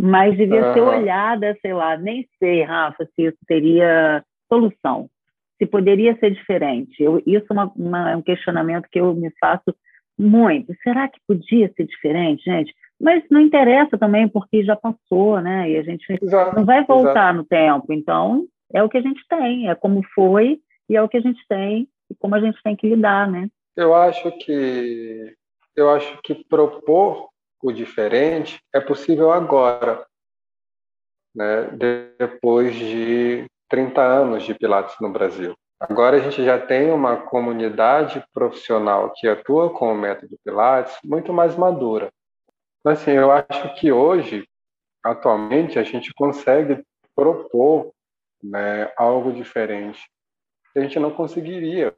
[0.00, 5.10] mas devia ser olhada, sei lá, nem sei, Rafa, se isso teria solução,
[5.58, 7.02] se poderia ser diferente.
[7.02, 9.74] Eu, isso é uma, uma, é um questionamento que eu me faço
[10.18, 10.74] muito.
[10.82, 12.74] Será que podia ser diferente, gente?
[12.98, 15.70] Mas não interessa também, porque já passou, né?
[15.70, 17.36] E a gente exato, não vai voltar exato.
[17.36, 17.92] no tempo.
[17.92, 20.58] Então, é o que a gente tem, é como foi
[20.90, 23.48] e é o que a gente tem e como a gente tem que lidar, né?
[23.76, 25.32] Eu acho que
[25.76, 27.28] eu acho que propor
[27.62, 30.04] o diferente é possível agora,
[31.34, 31.70] né,
[32.18, 35.54] depois de 30 anos de Pilates no Brasil.
[35.78, 41.32] Agora a gente já tem uma comunidade profissional que atua com o método Pilates muito
[41.32, 42.10] mais madura.
[42.84, 44.44] Assim, eu acho que hoje,
[45.04, 46.82] atualmente, a gente consegue
[47.14, 47.92] propor
[48.42, 50.00] né, algo diferente
[50.74, 51.92] a gente não conseguiria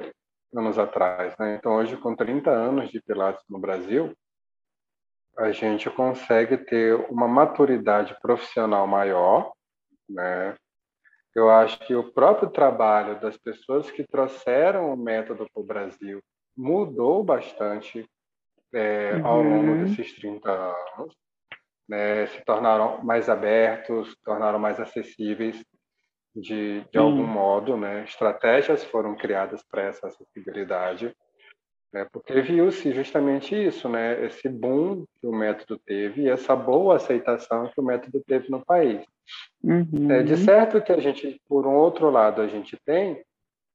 [0.54, 1.34] anos atrás.
[1.38, 1.56] Né?
[1.56, 4.14] Então, hoje, com 30 anos de Pilates no Brasil,
[5.38, 9.52] a gente consegue ter uma maturidade profissional maior,
[10.08, 10.54] né?
[11.34, 16.20] Eu acho que o próprio trabalho das pessoas que trouxeram o método para o Brasil
[16.54, 18.06] mudou bastante
[18.74, 19.26] é, uhum.
[19.26, 21.16] ao longo desses 30 anos,
[21.88, 25.64] né, se tornaram mais abertos, tornaram mais acessíveis
[26.34, 28.04] de, de algum modo, né?
[28.04, 31.14] Estratégias foram criadas para essa acessibilidade,
[31.92, 32.06] né?
[32.10, 34.24] Porque viu-se justamente isso, né?
[34.24, 38.64] Esse boom que o método teve e essa boa aceitação que o método teve no
[38.64, 39.04] país.
[39.62, 40.10] Uhum.
[40.10, 43.22] É, de certo que a gente, por um outro lado, a gente tem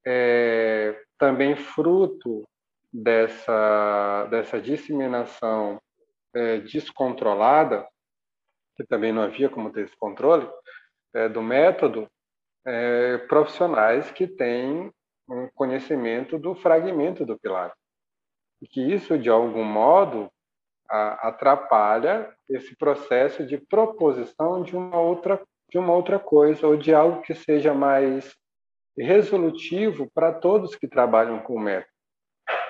[0.06, 2.44] é, também fruto
[2.92, 5.80] dessa dessa disseminação
[6.34, 7.86] é, descontrolada,
[8.76, 10.48] que também não havia como ter esse controle
[11.14, 12.08] é, do método,
[12.68, 14.92] é, profissionais que têm
[15.30, 17.74] um conhecimento do fragmento do pilar.
[18.62, 20.30] E que isso, de algum modo,
[20.90, 26.94] a, atrapalha esse processo de proposição de uma outra de uma outra coisa ou de
[26.94, 28.34] algo que seja mais
[28.98, 31.92] resolutivo para todos que trabalham com o método.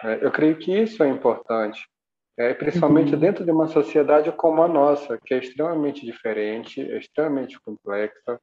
[0.03, 1.88] É, eu creio que isso é importante,
[2.36, 3.19] é, principalmente uhum.
[3.19, 8.39] dentro de uma sociedade como a nossa, que é extremamente diferente, é extremamente complexa,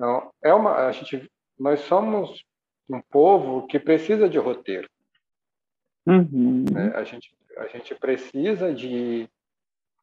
[0.00, 2.42] então, é uma, a gente, nós somos
[2.88, 4.88] um povo que precisa de roteiro.
[6.06, 6.64] Uhum.
[6.72, 6.90] Né?
[6.94, 9.28] A, gente, a gente precisa de,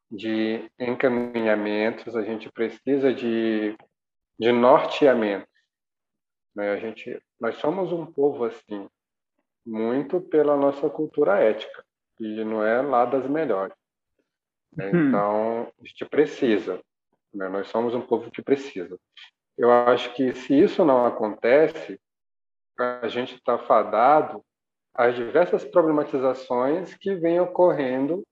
[0.08, 3.76] de encaminhamentos, a gente precisa de,
[4.38, 5.48] de norteamento.
[6.54, 6.70] Né?
[6.70, 8.88] A gente, nós somos um povo assim,
[9.66, 11.84] muito pela nossa cultura ética,
[12.20, 13.74] e não é lá das melhores.
[14.76, 14.92] Né?
[14.92, 15.08] Uhum.
[15.08, 16.80] Então, a gente precisa.
[17.34, 17.48] Né?
[17.48, 18.96] Nós somos um povo que precisa.
[19.58, 22.00] Eu acho que se isso não acontece,
[22.78, 24.44] a gente está fadado
[24.94, 28.24] às diversas problematizações que vêm ocorrendo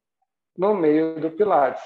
[0.56, 1.82] no meio do Pilates.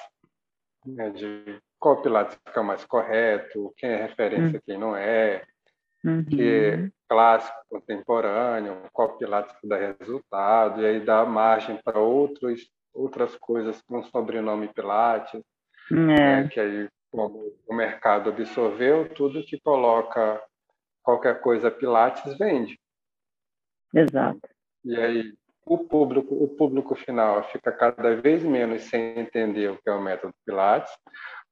[0.85, 1.11] Né?
[1.11, 4.63] De qual Pilates fica mais correto, quem é referência, uhum.
[4.67, 5.43] quem não é,
[6.05, 6.25] uhum.
[6.25, 12.71] que é clássico, contemporâneo, qual Pilates que dá resultado, e aí dá margem para outros
[12.93, 15.41] outras coisas com sobrenome Pilates,
[15.91, 15.95] é.
[15.95, 16.49] né?
[16.49, 20.43] que aí como o mercado absorveu, tudo que coloca
[21.03, 22.79] qualquer coisa Pilates vende.
[23.95, 24.41] Exato.
[24.85, 25.35] E aí
[25.67, 30.03] o público, o público final fica cada vez menos sem entender o que é o
[30.03, 30.93] método Pilates.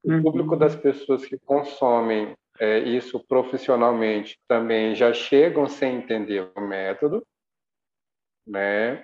[0.02, 0.22] O uhum.
[0.22, 7.24] público das pessoas que consomem é, isso profissionalmente também já chegam sem entender o método,
[8.46, 9.02] né?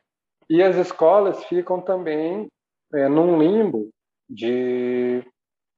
[0.49, 2.49] E as escolas ficam também
[2.93, 3.91] é, num limbo
[4.29, 5.23] de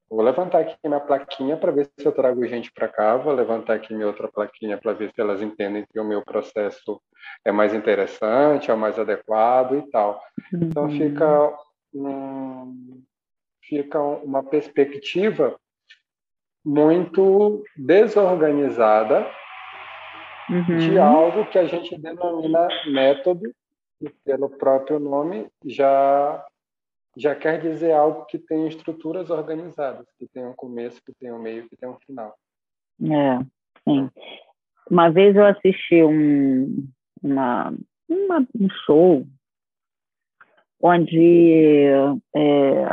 [0.08, 3.16] Vou levantar aqui minha plaquinha para ver se eu trago gente para cá.
[3.16, 7.00] Vou levantar aqui minha outra plaquinha para ver se elas entendem que o meu processo
[7.44, 10.20] é mais interessante, é mais adequado e tal.
[10.52, 10.90] Então uhum.
[10.90, 11.58] fica
[11.92, 13.02] um,
[13.62, 15.58] fica uma perspectiva
[16.64, 19.28] muito desorganizada
[20.48, 20.78] uhum.
[20.78, 23.52] de algo que a gente denomina método
[24.00, 26.44] e pelo próprio nome já
[27.16, 31.40] já quer dizer algo que tem estruturas organizadas, que tem um começo, que tem um
[31.40, 32.34] meio, que tem um final.
[33.02, 33.38] É,
[33.88, 34.10] sim.
[34.90, 36.86] Uma vez eu assisti um,
[37.22, 37.74] uma,
[38.08, 39.26] uma um show
[40.80, 41.86] onde
[42.34, 42.84] é,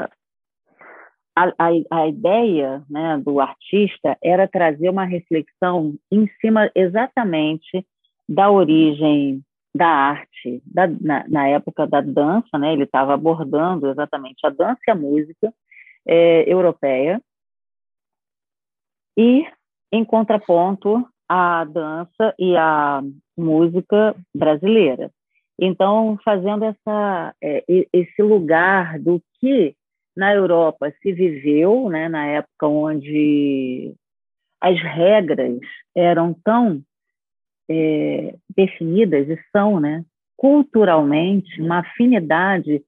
[1.36, 7.86] a, a, a, ideia né, do artista era trazer uma reflexão em cima exatamente
[8.28, 9.44] da origem
[9.76, 12.74] da arte, da, na, na, época da dança, né?
[12.74, 15.54] Ele estava abordando exatamente a dança e a música
[16.06, 17.22] é, europeia
[19.18, 19.46] e,
[19.92, 23.02] em contraponto, a dança e a
[23.38, 25.12] música brasileira.
[25.60, 29.76] Então, fazendo essa, é, esse lugar do que
[30.16, 33.94] na Europa se viveu, né, na época onde
[34.62, 35.60] as regras
[35.96, 36.82] eram tão
[37.74, 40.04] é, definidas e são, né,
[40.38, 42.84] culturalmente, uma afinidade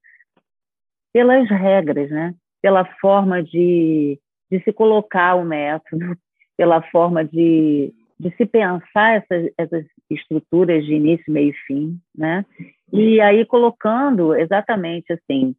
[1.13, 4.19] pelas regras, né, pela forma de,
[4.51, 6.17] de se colocar o método,
[6.57, 12.45] pela forma de, de se pensar essas, essas estruturas de início, meio e fim, né,
[12.91, 15.55] e aí colocando exatamente assim,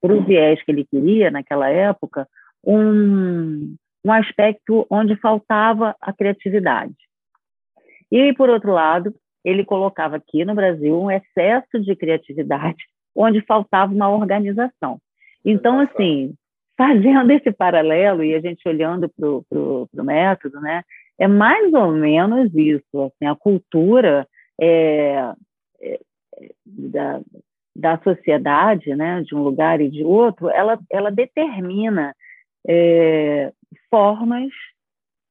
[0.00, 2.28] para o viés que ele queria naquela época,
[2.64, 6.94] um, um aspecto onde faltava a criatividade.
[8.10, 13.92] E, por outro lado, ele colocava aqui no Brasil um excesso de criatividade, onde faltava
[13.92, 14.98] uma organização.
[15.44, 16.34] Então, assim,
[16.76, 20.82] fazendo esse paralelo e a gente olhando para o método, né,
[21.18, 23.02] é mais ou menos isso.
[23.02, 24.26] Assim, a cultura
[24.60, 25.32] é,
[25.80, 26.00] é,
[26.64, 27.20] da,
[27.76, 32.14] da sociedade, né, de um lugar e de outro, ela, ela determina
[32.66, 33.52] é,
[33.90, 34.50] formas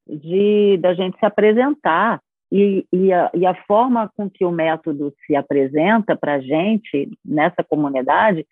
[0.07, 2.19] de da gente se apresentar
[2.51, 7.09] e, e, a, e a forma com que o método se apresenta para a gente
[7.23, 8.45] nessa comunidade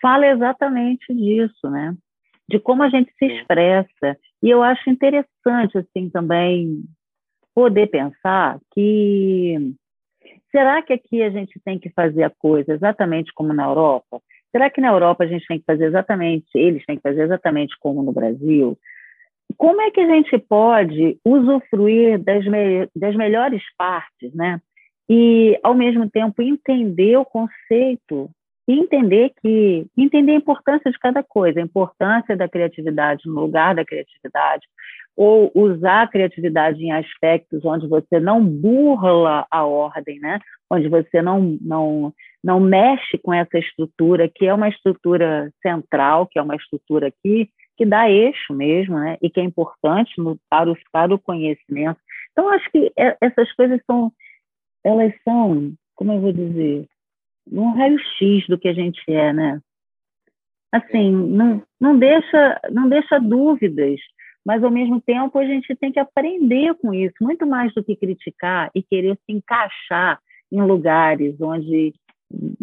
[0.00, 1.94] fala exatamente disso, né?
[2.48, 4.16] De como a gente se expressa.
[4.42, 6.82] E eu acho interessante, assim, também
[7.54, 9.74] poder pensar que
[10.50, 14.20] será que aqui a gente tem que fazer a coisa exatamente como na Europa?
[14.50, 17.74] Será que na Europa a gente tem que fazer exatamente, eles têm que fazer exatamente
[17.78, 18.78] como no Brasil?
[19.56, 24.60] Como é que a gente pode usufruir das, me das melhores partes, né?
[25.08, 28.30] E, ao mesmo tempo, entender o conceito
[28.68, 33.74] e entender que entender a importância de cada coisa, a importância da criatividade no lugar
[33.74, 34.66] da criatividade,
[35.16, 40.38] ou usar a criatividade em aspectos onde você não burla a ordem, né?
[40.70, 46.38] Onde você não não não mexe com essa estrutura que é uma estrutura central, que
[46.38, 49.16] é uma estrutura aqui que dá eixo mesmo, né?
[49.20, 51.98] E que é importante no, para, o, para o conhecimento.
[52.32, 54.12] Então acho que é, essas coisas são
[54.84, 56.86] elas são, como eu vou dizer,
[57.50, 59.60] um raio-x do que a gente é, né?
[60.72, 64.00] Assim, não, não, deixa, não deixa dúvidas,
[64.44, 67.94] mas ao mesmo tempo a gente tem que aprender com isso, muito mais do que
[67.94, 70.18] criticar e querer se encaixar
[70.50, 71.94] em lugares onde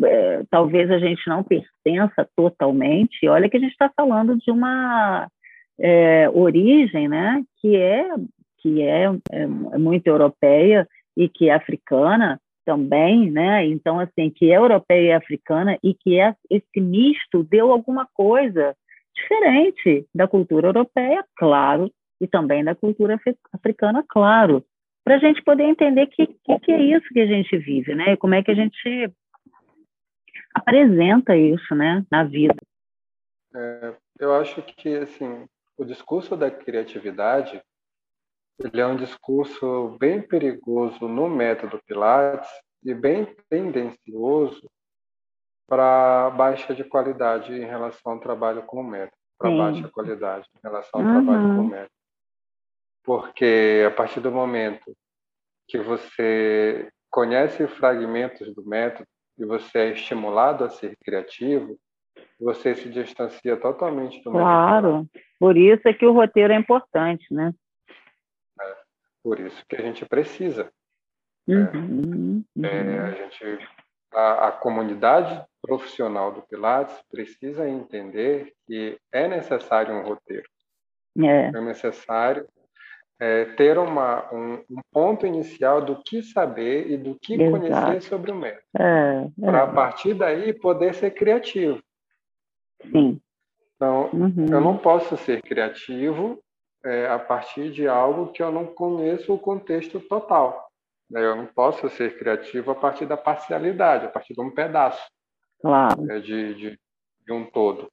[0.04, 3.28] é, talvez a gente não pertença totalmente.
[3.28, 5.28] Olha que a gente está falando de uma
[5.80, 8.08] é, origem, né, que é
[8.62, 12.38] que é, é muito europeia e que é africana,
[12.70, 13.66] também, né?
[13.66, 18.76] Então, assim, que é europeia e africana e que é, esse misto deu alguma coisa
[19.16, 23.20] diferente da cultura europeia, claro, e também da cultura
[23.52, 24.64] africana, claro,
[25.04, 28.14] para a gente poder entender que, que, que, é isso que a gente vive, né?
[28.14, 29.12] E como é que a gente
[30.60, 32.56] apresenta isso, né, na vida.
[33.56, 37.62] É, eu acho que, assim, o discurso da criatividade
[38.60, 42.50] ele é um discurso bem perigoso no método Pilates
[42.84, 44.70] e bem tendencioso
[45.66, 50.60] para baixa de qualidade em relação ao trabalho com o método, para baixa qualidade em
[50.62, 51.14] relação ao uhum.
[51.14, 51.92] trabalho com o método.
[53.04, 54.94] Porque a partir do momento
[55.68, 59.08] que você conhece fragmentos do método
[59.40, 61.80] e você é estimulado a ser criativo,
[62.40, 64.32] você se distancia totalmente do.
[64.32, 65.08] Claro,
[65.40, 67.54] por isso é que o roteiro é importante, né?
[69.24, 70.72] Por isso que a gente precisa.
[71.48, 72.70] Uhum, né?
[72.70, 72.90] uhum.
[72.90, 73.68] É, a gente,
[74.14, 80.48] a, a, comunidade profissional do Pilates precisa entender que é necessário um roteiro.
[81.18, 82.48] É, é necessário
[83.20, 87.60] é, ter uma, um, um, ponto inicial do que saber e do que Exato.
[87.60, 88.64] conhecer sobre o método.
[88.78, 89.46] É, é.
[89.46, 91.82] Para, a partir daí, poder ser criativo.
[92.92, 93.20] Sim.
[93.76, 94.48] Então, uhum.
[94.50, 96.42] eu não posso ser criativo
[96.84, 100.70] é, a partir de algo que eu não conheço o contexto total.
[101.10, 101.24] Né?
[101.24, 105.06] Eu não posso ser criativo a partir da parcialidade, a partir de um pedaço
[105.62, 106.02] claro.
[106.02, 106.80] né, de, de,
[107.26, 107.90] de, um todo.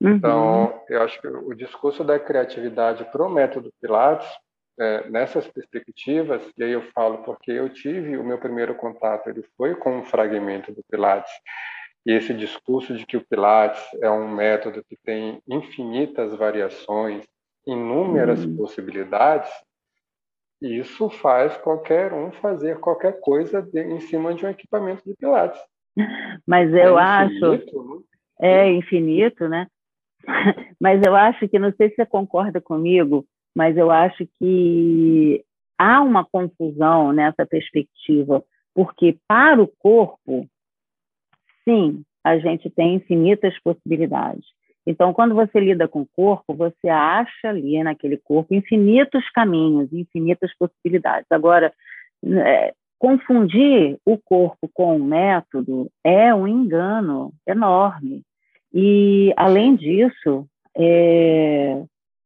[0.00, 0.10] Uhum.
[0.10, 4.28] Então, eu acho que o discurso da criatividade para o método Pilates,
[4.78, 9.44] é, nessas perspectivas, e aí eu falo porque eu tive o meu primeiro contato, ele
[9.56, 11.32] foi com um fragmento do Pilates,
[12.06, 17.24] e esse discurso de que o Pilates é um método que tem infinitas variações,
[17.66, 18.56] inúmeras uhum.
[18.56, 19.50] possibilidades,
[20.60, 25.60] isso faz qualquer um fazer qualquer coisa de, em cima de um equipamento de Pilates.
[26.46, 27.54] Mas eu é acho.
[27.54, 28.00] Infinito, né?
[28.40, 29.66] É infinito, né?
[30.80, 35.44] mas eu acho que, não sei se você concorda comigo, mas eu acho que
[35.78, 38.42] há uma confusão nessa perspectiva,
[38.74, 40.46] porque para o corpo,
[41.64, 44.44] sim, a gente tem infinitas possibilidades.
[44.86, 50.50] Então, quando você lida com o corpo, você acha ali naquele corpo infinitos caminhos, infinitas
[50.58, 51.26] possibilidades.
[51.30, 51.72] Agora,
[52.22, 58.22] é, confundir o corpo com o método é um engano enorme.
[58.72, 61.82] E, além disso, é,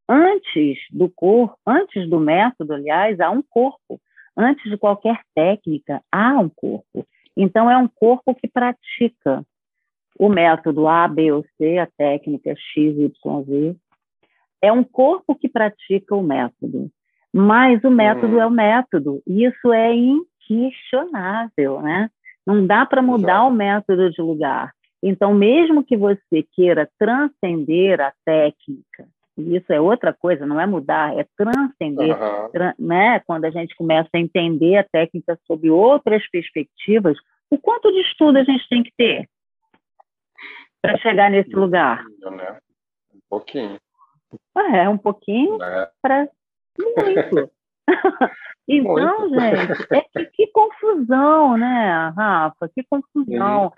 [0.09, 4.01] antes do corpo, antes do método, aliás, há um corpo.
[4.37, 7.07] Antes de qualquer técnica, há um corpo.
[7.37, 9.45] Então, é um corpo que pratica
[10.19, 13.77] o método A, B ou C, a técnica X, Y, Z.
[14.61, 16.91] É um corpo que pratica o método,
[17.33, 18.41] mas o método uhum.
[18.41, 22.11] é o método, e isso é inquestionável, né?
[22.45, 23.49] Não dá para mudar Exato.
[23.49, 24.73] o método de lugar.
[25.01, 29.07] Então, mesmo que você queira transcender a técnica,
[29.39, 32.73] isso é outra coisa, não é mudar, é transcender, uhum.
[32.79, 33.21] né?
[33.21, 37.17] Quando a gente começa a entender a técnica sob outras perspectivas,
[37.51, 39.29] o quanto de estudo a gente tem que ter?
[40.81, 42.05] para chegar nesse lugar?
[42.21, 42.59] Né?
[43.15, 43.79] Um pouquinho.
[44.57, 45.91] É, um pouquinho é.
[46.03, 46.29] para
[46.79, 47.51] muito.
[48.69, 49.41] então, muito.
[49.41, 52.69] gente, é que, que, confusão, né, Rafa?
[52.69, 53.73] Que confusão.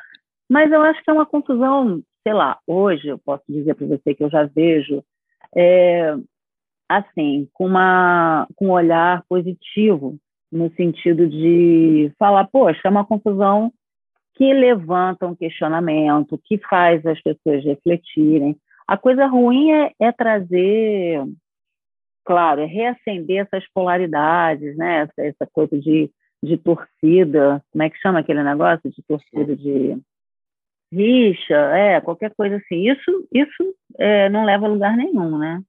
[0.49, 4.15] Mas eu acho que é uma confusão sei lá, hoje eu posso dizer para você
[4.15, 5.03] que eu já vejo
[5.57, 6.15] é,
[6.89, 10.19] assim, com, uma, com um olhar positivo,
[10.51, 13.73] no sentido de falar, poxa, é uma confusão
[14.35, 18.57] que levanta um questionamento, que faz as pessoas refletirem.
[18.89, 21.23] A coisa ruim é, é trazer,
[22.25, 25.03] claro, é reacender essas polaridades, né?
[25.03, 26.11] essa, essa coisa de,
[26.43, 29.97] de torcida, como é que chama aquele negócio de torcida de
[30.93, 32.91] rixa, é, qualquer coisa assim.
[32.91, 35.63] Isso, isso é, não leva a lugar nenhum, né?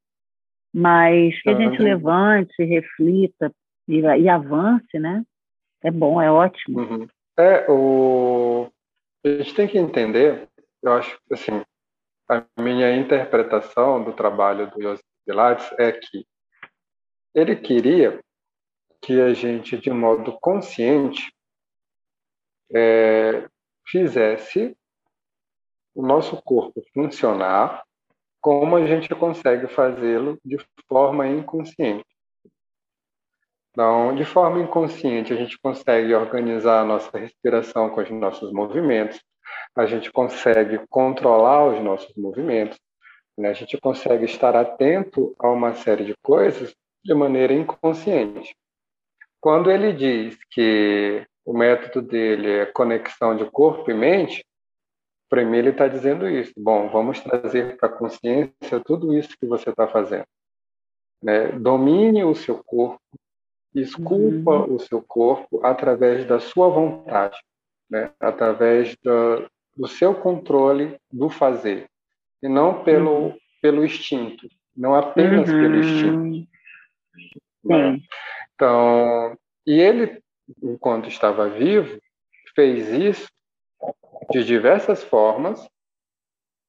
[0.73, 1.85] Mas que a gente uhum.
[1.85, 3.51] levante, reflita
[3.87, 5.23] e, e, avance, né?
[5.83, 6.79] É bom, é ótimo.
[6.79, 7.07] Uhum.
[7.37, 8.69] É, o...
[9.25, 10.47] a gente tem que entender,
[10.81, 11.61] eu acho, assim,
[12.29, 16.25] a minha interpretação do trabalho do José Pilates é que
[17.35, 18.19] ele queria
[19.01, 21.33] que a gente, de modo consciente,
[22.73, 23.47] é,
[23.87, 24.75] fizesse
[25.93, 27.83] o nosso corpo funcionar
[28.41, 32.05] como a gente consegue fazê-lo de forma inconsciente.
[33.71, 39.21] Então, de forma inconsciente, a gente consegue organizar a nossa respiração com os nossos movimentos,
[39.75, 42.77] a gente consegue controlar os nossos movimentos,
[43.37, 43.49] né?
[43.49, 48.53] a gente consegue estar atento a uma série de coisas de maneira inconsciente.
[49.39, 54.45] Quando ele diz que o método dele é conexão de corpo e mente,
[55.31, 56.51] para mim ele está dizendo isso.
[56.57, 60.25] Bom, vamos trazer para a consciência tudo isso que você está fazendo.
[61.23, 61.53] Né?
[61.53, 62.99] Domine o seu corpo,
[63.73, 64.75] esculpa uhum.
[64.75, 67.37] o seu corpo através da sua vontade,
[67.89, 68.11] né?
[68.19, 71.87] através do, do seu controle do fazer,
[72.43, 73.37] e não pelo, uhum.
[73.61, 75.61] pelo instinto, não apenas uhum.
[75.61, 76.51] pelo instinto.
[77.63, 78.01] Né?
[78.53, 80.21] Então, e ele,
[80.61, 82.01] enquanto estava vivo,
[82.53, 83.31] fez isso
[84.29, 85.67] de diversas formas,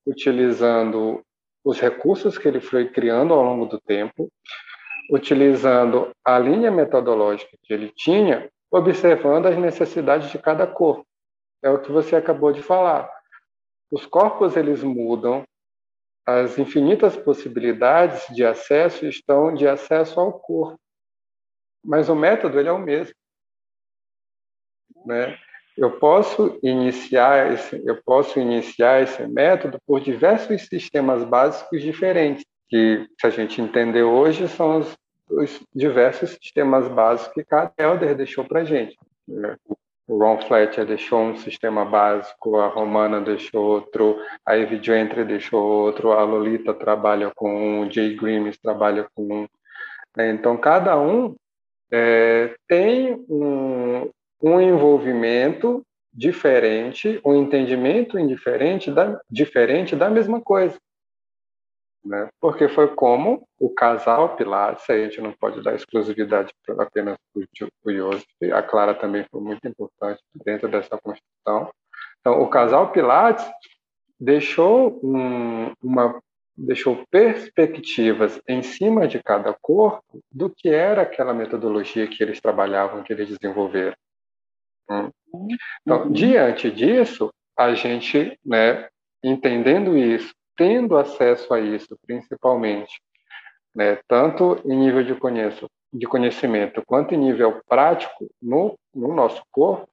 [0.07, 1.23] utilizando
[1.65, 4.29] os recursos que ele foi criando ao longo do tempo,
[5.11, 11.07] utilizando a linha metodológica que ele tinha, observando as necessidades de cada corpo.
[11.63, 13.09] É o que você acabou de falar.
[13.91, 15.45] Os corpos eles mudam,
[16.27, 20.81] as infinitas possibilidades de acesso estão de acesso ao corpo,
[21.85, 23.15] mas o método ele é o mesmo,
[25.05, 25.37] né?
[25.77, 33.07] Eu posso iniciar esse, eu posso iniciar esse método por diversos sistemas básicos diferentes, que
[33.21, 34.97] se a gente entender hoje são os,
[35.31, 38.97] os diversos sistemas básicos que cada elder deixou para gente.
[39.27, 39.57] Né?
[40.07, 45.63] O Ron Fletcher deixou um sistema básico, a Romana deixou outro, a Evie Gentry deixou
[45.63, 49.47] outro, a Lolita trabalha com um, o Jay Grimes trabalha com um.
[50.19, 51.35] Então, cada um
[51.91, 54.11] é, tem um,
[54.43, 55.83] um envolvimento
[56.13, 60.77] diferente, um entendimento indiferente da, diferente da mesma coisa.
[62.05, 62.29] Né?
[62.41, 67.43] Porque foi como o casal Pilates, a gente não pode dar exclusividade apenas para
[67.85, 71.71] o Joseph, a Clara também foi muito importante dentro dessa construção.
[72.21, 73.45] Então, o casal Pilates
[74.19, 76.21] deixou um, uma
[76.57, 83.03] deixou perspectivas em cima de cada corpo do que era aquela metodologia que eles trabalhavam,
[83.03, 83.97] que eles desenvolveram.
[84.91, 85.11] Hum.
[85.83, 86.13] Então, uhum.
[86.13, 88.89] diante disso, a gente, né,
[89.23, 93.01] entendendo isso, tendo acesso a isso, principalmente,
[93.75, 99.43] né, tanto em nível de, conheço, de conhecimento quanto em nível prático no, no nosso
[99.51, 99.89] corpo,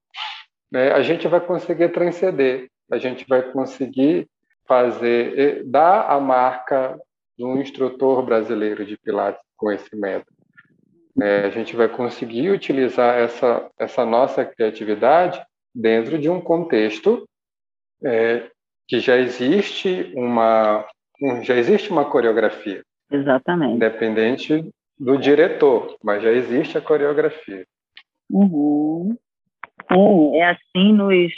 [0.71, 4.27] né, a gente vai conseguir transcender, a gente vai conseguir
[4.67, 6.99] fazer, dar a marca
[7.37, 10.38] do instrutor brasileiro de Pilates com esse método.
[11.21, 15.41] É, a gente vai conseguir utilizar essa, essa nossa criatividade
[15.73, 17.27] dentro de um contexto
[18.03, 18.49] é,
[18.87, 20.85] que já existe uma
[21.21, 22.81] um, já existe uma coreografia.
[23.11, 23.75] Exatamente.
[23.75, 27.65] Independente do diretor, mas já existe a coreografia.
[28.29, 29.17] Uhum.
[29.89, 31.31] É, é assim nos,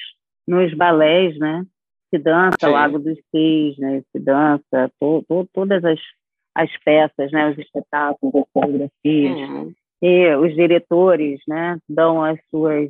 [0.47, 1.65] nos balés, né?
[2.09, 2.67] Se dança Sim.
[2.67, 5.99] o Lago dos Cisnes, se dança to, to, todas as
[6.55, 9.49] as peças, né, os espetáculos, as coreografias.
[9.49, 9.73] Uhum.
[10.01, 12.89] E os diretores né, dão as suas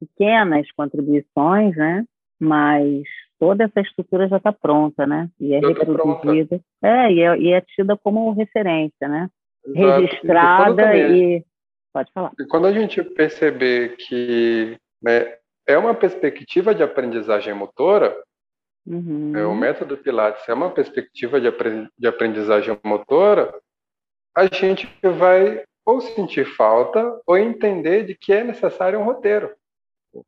[0.00, 2.04] pequenas contribuições, né,
[2.40, 3.04] mas
[3.38, 5.28] toda essa estrutura já está pronta, né?
[5.38, 6.60] E é já tá reproduzida.
[6.80, 9.28] Tá é, e é, e é tida como referência, né?
[9.66, 10.00] Exato.
[10.00, 11.44] Registrada e, e,
[11.92, 12.32] Pode falar.
[12.38, 15.34] E quando a gente perceber que né,
[15.66, 18.14] é uma perspectiva de aprendizagem motora,
[18.90, 19.36] Uhum.
[19.36, 23.54] É, o método Pilates é uma perspectiva de aprendizagem motora,
[24.36, 29.54] a gente vai ou sentir falta ou entender de que é necessário um roteiro.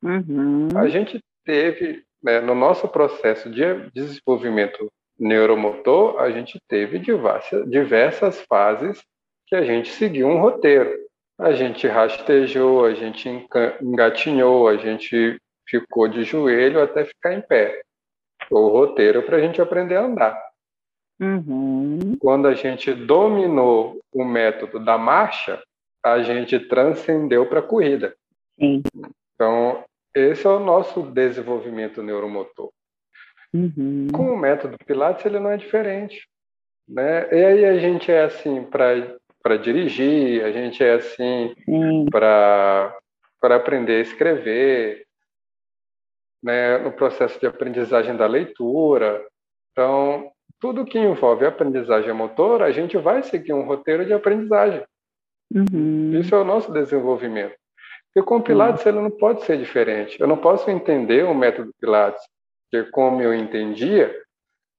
[0.01, 0.69] Uhum.
[0.77, 4.89] A gente teve né, no nosso processo de desenvolvimento
[5.19, 9.03] neuromotor, a gente teve diversas, diversas fases
[9.45, 11.03] que a gente seguiu um roteiro.
[11.37, 13.27] A gente rastejou, a gente
[13.81, 15.37] engatinhou, a gente
[15.67, 17.81] ficou de joelho até ficar em pé.
[18.49, 20.41] O roteiro para a gente aprender a andar.
[21.21, 22.17] Uhum.
[22.19, 25.61] Quando a gente dominou o método da marcha,
[26.03, 28.15] a gente transcendeu para a corrida.
[28.59, 28.83] Sim.
[29.33, 29.83] Então,
[30.13, 32.71] esse é o nosso desenvolvimento neuromotor.
[33.53, 34.07] Uhum.
[34.11, 36.27] Com o método Pilates, ele não é diferente.
[36.87, 37.27] Né?
[37.31, 41.53] E aí a gente é assim para dirigir, a gente é assim
[42.11, 42.93] para
[43.41, 45.05] aprender a escrever,
[46.43, 46.77] né?
[46.77, 49.25] no processo de aprendizagem da leitura.
[49.71, 50.29] Então,
[50.59, 54.83] tudo que envolve aprendizagem motora, a gente vai seguir um roteiro de aprendizagem.
[55.53, 56.19] Uhum.
[56.19, 57.55] Isso é o nosso desenvolvimento.
[58.15, 58.91] E com o Pilates, uhum.
[58.91, 60.19] ele não pode ser diferente.
[60.19, 62.23] Eu não posso entender o método Pilates,
[62.69, 64.13] que como eu entendia,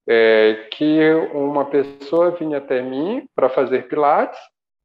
[0.09, 4.39] é que uma pessoa vinha até mim para fazer Pilates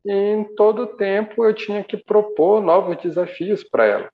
[0.06, 4.10] e em todo tempo eu tinha que propor novos desafios para ela.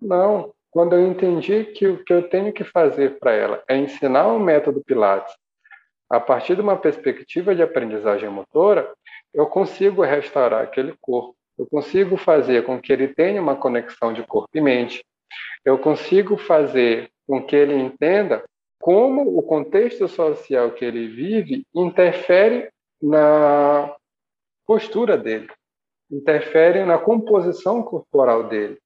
[0.00, 4.26] Não, quando eu entendi que o que eu tenho que fazer para ela é ensinar
[4.26, 5.32] o método Pilates
[6.10, 8.92] a partir de uma perspectiva de aprendizagem motora,
[9.32, 14.24] eu consigo restaurar aquele corpo, eu consigo fazer com que ele tenha uma conexão de
[14.24, 15.04] corpo e mente,
[15.64, 18.42] eu consigo fazer com que ele entenda
[18.80, 22.68] como o contexto social que ele vive interfere
[23.00, 23.94] na
[24.66, 25.46] postura dele,
[26.10, 28.76] interfere na composição corporal dele.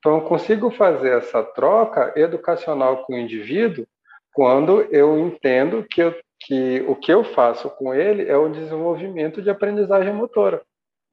[0.00, 3.86] Então, eu consigo fazer essa troca educacional com o indivíduo
[4.32, 9.42] quando eu entendo que eu que o que eu faço com ele é o desenvolvimento
[9.42, 10.62] de aprendizagem motora.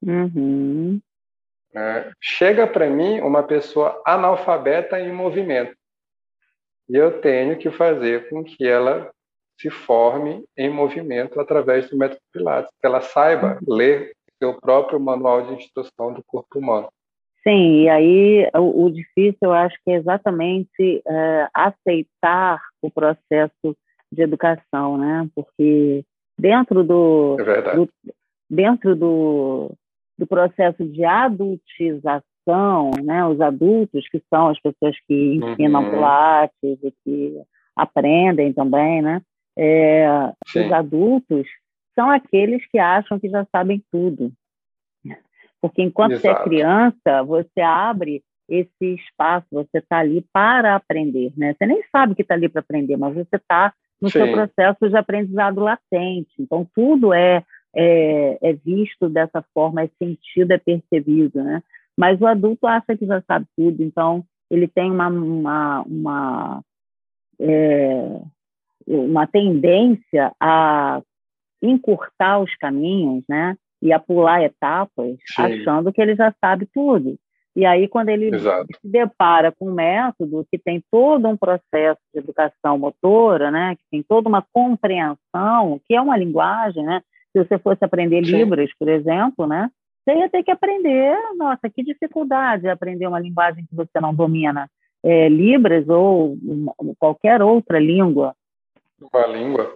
[0.01, 1.01] Uhum.
[1.75, 5.75] É, chega para mim uma pessoa analfabeta em movimento
[6.89, 9.11] e eu tenho que fazer com que ela
[9.59, 15.47] se forme em movimento através do método Pilates, que ela saiba ler seu próprio manual
[15.47, 16.87] de instrução do corpo humano.
[17.47, 23.75] Sim, e aí o, o difícil eu acho que é exatamente é, aceitar o processo
[24.11, 25.29] de educação, né?
[25.33, 26.03] Porque
[26.37, 27.89] dentro do, é do
[28.49, 29.71] dentro do,
[30.17, 33.25] do processo de adultização, né?
[33.25, 35.89] Os adultos que são as pessoas que ensinam uhum.
[35.89, 37.41] Pilates e que
[37.77, 39.21] aprendem também, né?
[39.57, 40.05] É,
[40.53, 41.47] os adultos
[41.95, 44.33] são aqueles que acham que já sabem tudo.
[45.67, 46.27] Porque enquanto Exato.
[46.27, 51.53] você é criança, você abre esse espaço, você está ali para aprender, né?
[51.53, 54.19] Você nem sabe que está ali para aprender, mas você está no Sim.
[54.19, 56.31] seu processo de aprendizado latente.
[56.39, 57.43] Então, tudo é,
[57.75, 61.61] é, é, visto dessa forma, é sentido, é percebido, né?
[61.97, 66.61] Mas o adulto acha que já sabe tudo, então ele tem uma, uma, uma,
[67.39, 68.21] é,
[68.87, 71.01] uma tendência a
[71.61, 73.57] encurtar os caminhos, né?
[73.81, 75.41] E a pular etapas, Sim.
[75.41, 77.17] achando que ele já sabe tudo.
[77.55, 78.67] E aí, quando ele Exato.
[78.79, 83.83] se depara com um método que tem todo um processo de educação motora, né, que
[83.89, 87.01] tem toda uma compreensão, que é uma linguagem, né?
[87.31, 88.37] Se você fosse aprender Sim.
[88.37, 89.71] Libras, por exemplo, né,
[90.07, 94.69] você ia ter que aprender, nossa, que dificuldade aprender uma linguagem que você não domina.
[95.03, 96.37] É, Libras ou
[96.97, 98.33] qualquer outra língua.
[99.01, 99.75] Uma língua.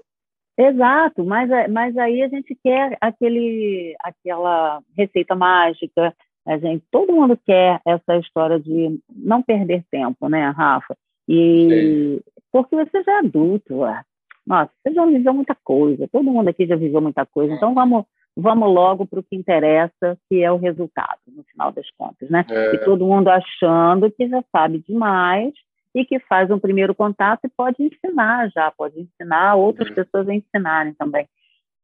[0.58, 6.14] Exato, mas, mas aí a gente quer aquele, aquela receita mágica,
[6.46, 10.96] a gente, todo mundo quer essa história de não perder tempo, né, Rafa?
[11.28, 12.32] E Sim.
[12.52, 14.02] porque você já é adulto, ué.
[14.46, 18.06] nossa, você já viveu muita coisa, todo mundo aqui já viveu muita coisa, então vamos
[18.36, 22.46] vamos logo para o que interessa, que é o resultado, no final das contas, né?
[22.50, 22.76] É.
[22.76, 25.54] E todo mundo achando que já sabe demais
[25.94, 29.96] e que faz um primeiro contato e pode ensinar já, pode ensinar outras uhum.
[29.96, 31.28] pessoas a ensinarem também.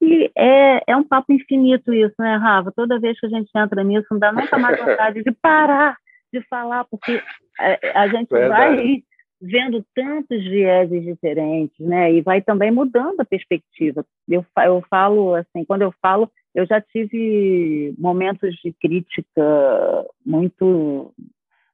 [0.01, 2.71] E é, é um papo infinito isso, né, Rafa?
[2.71, 5.97] Toda vez que a gente entra nisso, não dá nunca mais vontade de parar
[6.31, 7.21] de falar, porque
[7.59, 8.75] a, a gente Verdade.
[8.75, 9.03] vai
[9.39, 12.11] vendo tantos vieses diferentes, né?
[12.13, 14.05] E vai também mudando a perspectiva.
[14.27, 21.13] Eu, eu falo assim, quando eu falo, eu já tive momentos de crítica muito,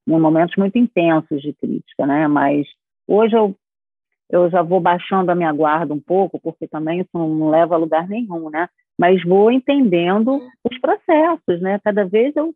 [0.05, 2.27] momentos muito intensos de crítica, né?
[2.27, 2.67] Mas
[3.07, 3.55] hoje eu
[4.29, 7.77] eu já vou baixando a minha guarda um pouco, porque também isso não leva a
[7.77, 8.67] lugar nenhum, né?
[8.97, 11.79] Mas vou entendendo os processos, né?
[11.83, 12.53] Cada vez eu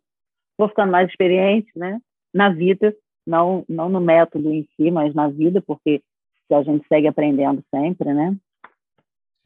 [0.58, 2.00] vou ficando mais experiente, né?
[2.34, 2.94] Na vida,
[3.24, 6.02] não, não no método em si, mas na vida, porque
[6.50, 8.36] a gente segue aprendendo sempre, né?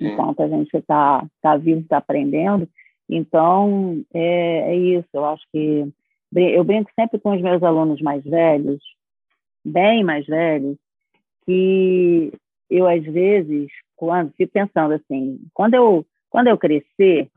[0.00, 2.66] Enquanto a gente está tá vivo, está aprendendo.
[3.08, 5.08] Então, é, é isso.
[5.12, 5.86] Eu acho que
[6.34, 8.82] eu brinco sempre com os meus alunos mais velhos,
[9.64, 10.76] bem mais velhos,
[11.44, 12.32] que
[12.70, 17.28] eu, às vezes, quando fico pensando assim, quando eu, quando eu crescer,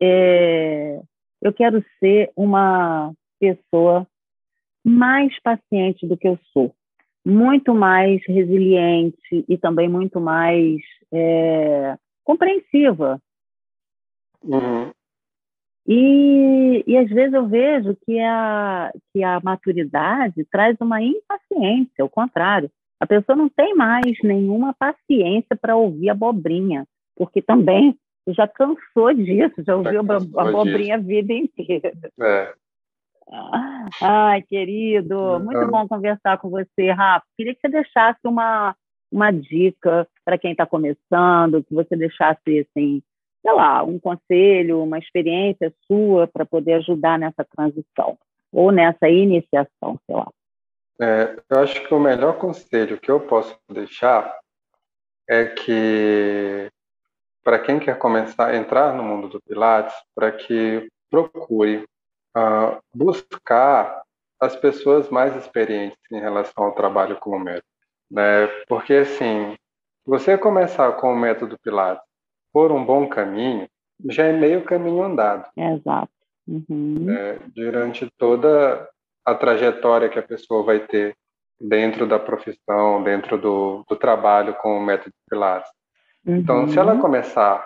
[0.00, 1.00] é,
[1.40, 4.06] eu quero ser uma pessoa
[4.84, 6.74] mais paciente do que eu sou,
[7.24, 10.80] muito mais resiliente e também muito mais
[11.12, 13.20] é, compreensiva.
[14.42, 14.90] Uhum.
[15.86, 22.08] E, e às vezes eu vejo que a, que a maturidade traz uma impaciência, o
[22.08, 22.70] contrário.
[23.00, 27.96] A pessoa não tem mais nenhuma paciência para ouvir abobrinha, porque também
[28.28, 31.92] já cansou disso, já ouviu a abobrinha a vida inteira.
[32.20, 32.54] É.
[34.00, 37.26] Ai, querido, muito bom conversar com você, Rafa.
[37.36, 38.76] Queria que você deixasse uma,
[39.10, 43.02] uma dica para quem está começando, que você deixasse assim,
[43.42, 48.16] sei lá, um conselho, uma experiência sua para poder ajudar nessa transição
[48.52, 50.28] ou nessa iniciação, sei lá.
[51.00, 54.38] É, eu acho que o melhor conselho que eu posso deixar
[55.28, 56.70] é que
[57.42, 61.84] para quem quer começar a entrar no mundo do Pilates, para que procure
[62.36, 64.02] uh, buscar
[64.40, 67.66] as pessoas mais experientes em relação ao trabalho com o método,
[68.10, 68.46] né?
[68.68, 69.56] Porque assim,
[70.04, 72.04] você começar com o método Pilates
[72.52, 73.68] por um bom caminho,
[74.10, 75.48] já é meio caminho andado.
[75.56, 76.12] Exato.
[76.46, 77.06] Uhum.
[77.06, 77.38] Né?
[77.54, 78.88] Durante toda
[79.24, 81.16] a trajetória que a pessoa vai ter
[81.60, 85.70] dentro da profissão, dentro do, do trabalho com o método Pilates.
[86.26, 86.36] Uhum.
[86.36, 87.00] Então, se ela uhum.
[87.00, 87.64] começar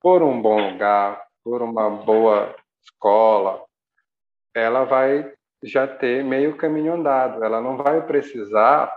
[0.00, 3.62] por um bom lugar, por uma boa escola,
[4.54, 5.32] ela vai
[5.62, 7.44] já ter meio caminho andado.
[7.44, 8.90] Ela não vai precisar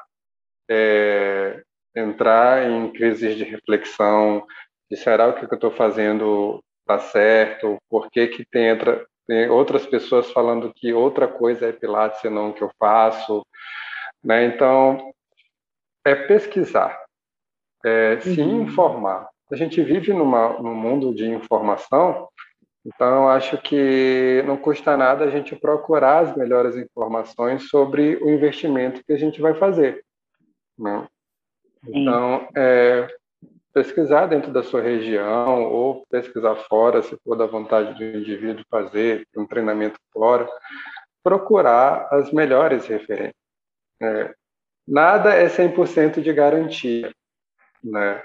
[0.69, 1.61] é,
[1.95, 4.45] entrar em crises de reflexão,
[4.93, 9.49] de será o que eu estou fazendo está certo, por que, que tem, entra, tem
[9.49, 13.43] outras pessoas falando que outra coisa é Pilates e não o que eu faço.
[14.23, 14.45] Né?
[14.45, 15.11] Então,
[16.05, 17.01] é pesquisar,
[17.83, 18.63] é se uhum.
[18.63, 19.27] informar.
[19.51, 22.27] A gente vive numa, num mundo de informação,
[22.85, 29.03] então acho que não custa nada a gente procurar as melhores informações sobre o investimento
[29.03, 30.03] que a gente vai fazer.
[30.77, 31.07] Né?
[31.87, 33.07] Então, é,
[33.73, 39.27] pesquisar dentro da sua região ou pesquisar fora, se for da vontade do indivíduo fazer
[39.35, 40.47] um treinamento fora,
[41.23, 43.33] procurar as melhores referências.
[44.01, 44.33] É,
[44.87, 47.11] nada é 100% de garantia,
[47.83, 48.23] né?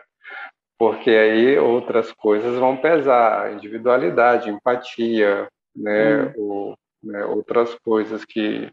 [0.78, 6.24] Porque aí outras coisas vão pesar, individualidade, empatia, né?
[6.24, 6.32] Hum.
[6.36, 7.24] O, né?
[7.24, 8.70] Outras coisas que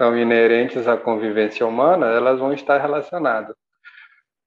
[0.00, 3.56] são inerentes à convivência humana, elas vão estar relacionadas.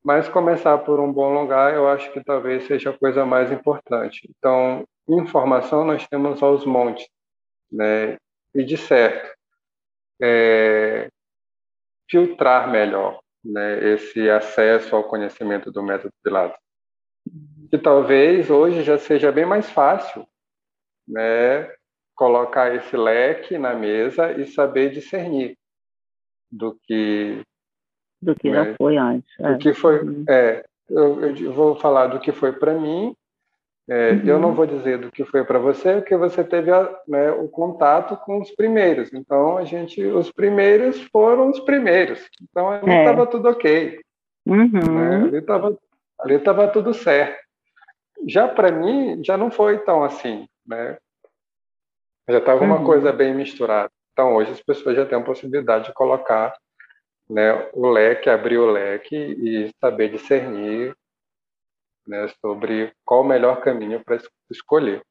[0.03, 4.29] Mas começar por um bom lugar, eu acho que talvez seja a coisa mais importante.
[4.37, 7.07] Então, informação nós temos aos montes,
[7.71, 8.17] né?
[8.55, 9.35] E de certo,
[10.21, 11.09] é,
[12.09, 13.93] filtrar melhor, né?
[13.93, 16.59] Esse acesso ao conhecimento do método Pilates,
[17.69, 20.25] que talvez hoje já seja bem mais fácil,
[21.07, 21.69] né?
[22.15, 25.57] Colocar esse leque na mesa e saber discernir
[26.51, 27.43] do que
[28.21, 29.29] do que já foi antes.
[29.39, 29.57] É.
[29.57, 30.25] que foi, uhum.
[30.27, 33.15] é, eu, eu, vou falar do que foi para mim.
[33.87, 34.21] É, uhum.
[34.23, 37.47] Eu não vou dizer do que foi para você, porque você teve a, né, o
[37.47, 39.11] contato com os primeiros.
[39.13, 42.19] Então a gente, os primeiros foram os primeiros.
[42.41, 43.25] Então ali estava é.
[43.25, 43.99] tudo ok.
[44.45, 44.69] Uhum.
[44.69, 45.15] Né?
[45.27, 45.77] Ali estava
[46.19, 47.39] ali tava tudo certo.
[48.27, 50.97] Já para mim já não foi tão assim, né?
[52.29, 52.85] Já estava uma uhum.
[52.85, 53.89] coisa bem misturada.
[54.11, 56.53] Então hoje as pessoas já têm a possibilidade de colocar
[57.29, 60.95] né, o leque, abrir o leque e saber discernir
[62.07, 64.17] né, sobre qual o melhor caminho para
[64.49, 65.01] escolher.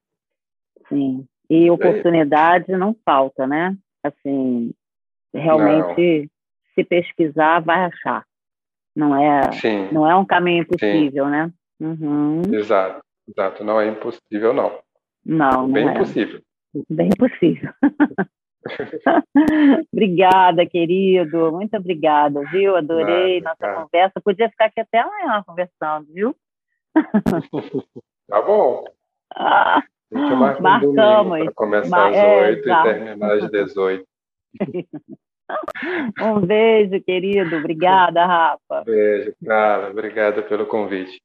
[0.88, 3.76] Sim, e oportunidade não falta, né?
[4.02, 4.72] Assim,
[5.32, 6.28] realmente, não.
[6.74, 8.24] se pesquisar, vai achar.
[8.94, 9.88] Não é, Sim.
[9.92, 11.30] não é um caminho impossível, Sim.
[11.30, 11.52] né?
[11.80, 12.42] Uhum.
[12.52, 13.62] Exato, exato.
[13.62, 14.78] Não é impossível, não.
[15.24, 15.94] Não, Bem não é.
[15.94, 16.40] impossível.
[16.90, 17.72] Bem possível.
[19.92, 21.52] obrigada, querido.
[21.52, 22.76] Muito obrigada, viu?
[22.76, 23.82] Adorei Nada, nossa cara.
[23.82, 24.20] conversa.
[24.20, 26.34] Podia ficar aqui até amanhã conversando, viu?
[28.28, 28.84] tá bom.
[29.34, 29.82] Ah,
[30.14, 31.40] a gente marca Marcamos.
[31.40, 32.10] Um começar Mar...
[32.10, 34.04] às oito é, e terminar às 18.
[36.22, 37.56] um beijo, querido.
[37.56, 38.84] Obrigada, Rafa.
[38.84, 39.90] Beijo, cara.
[39.90, 41.20] Obrigada pelo convite.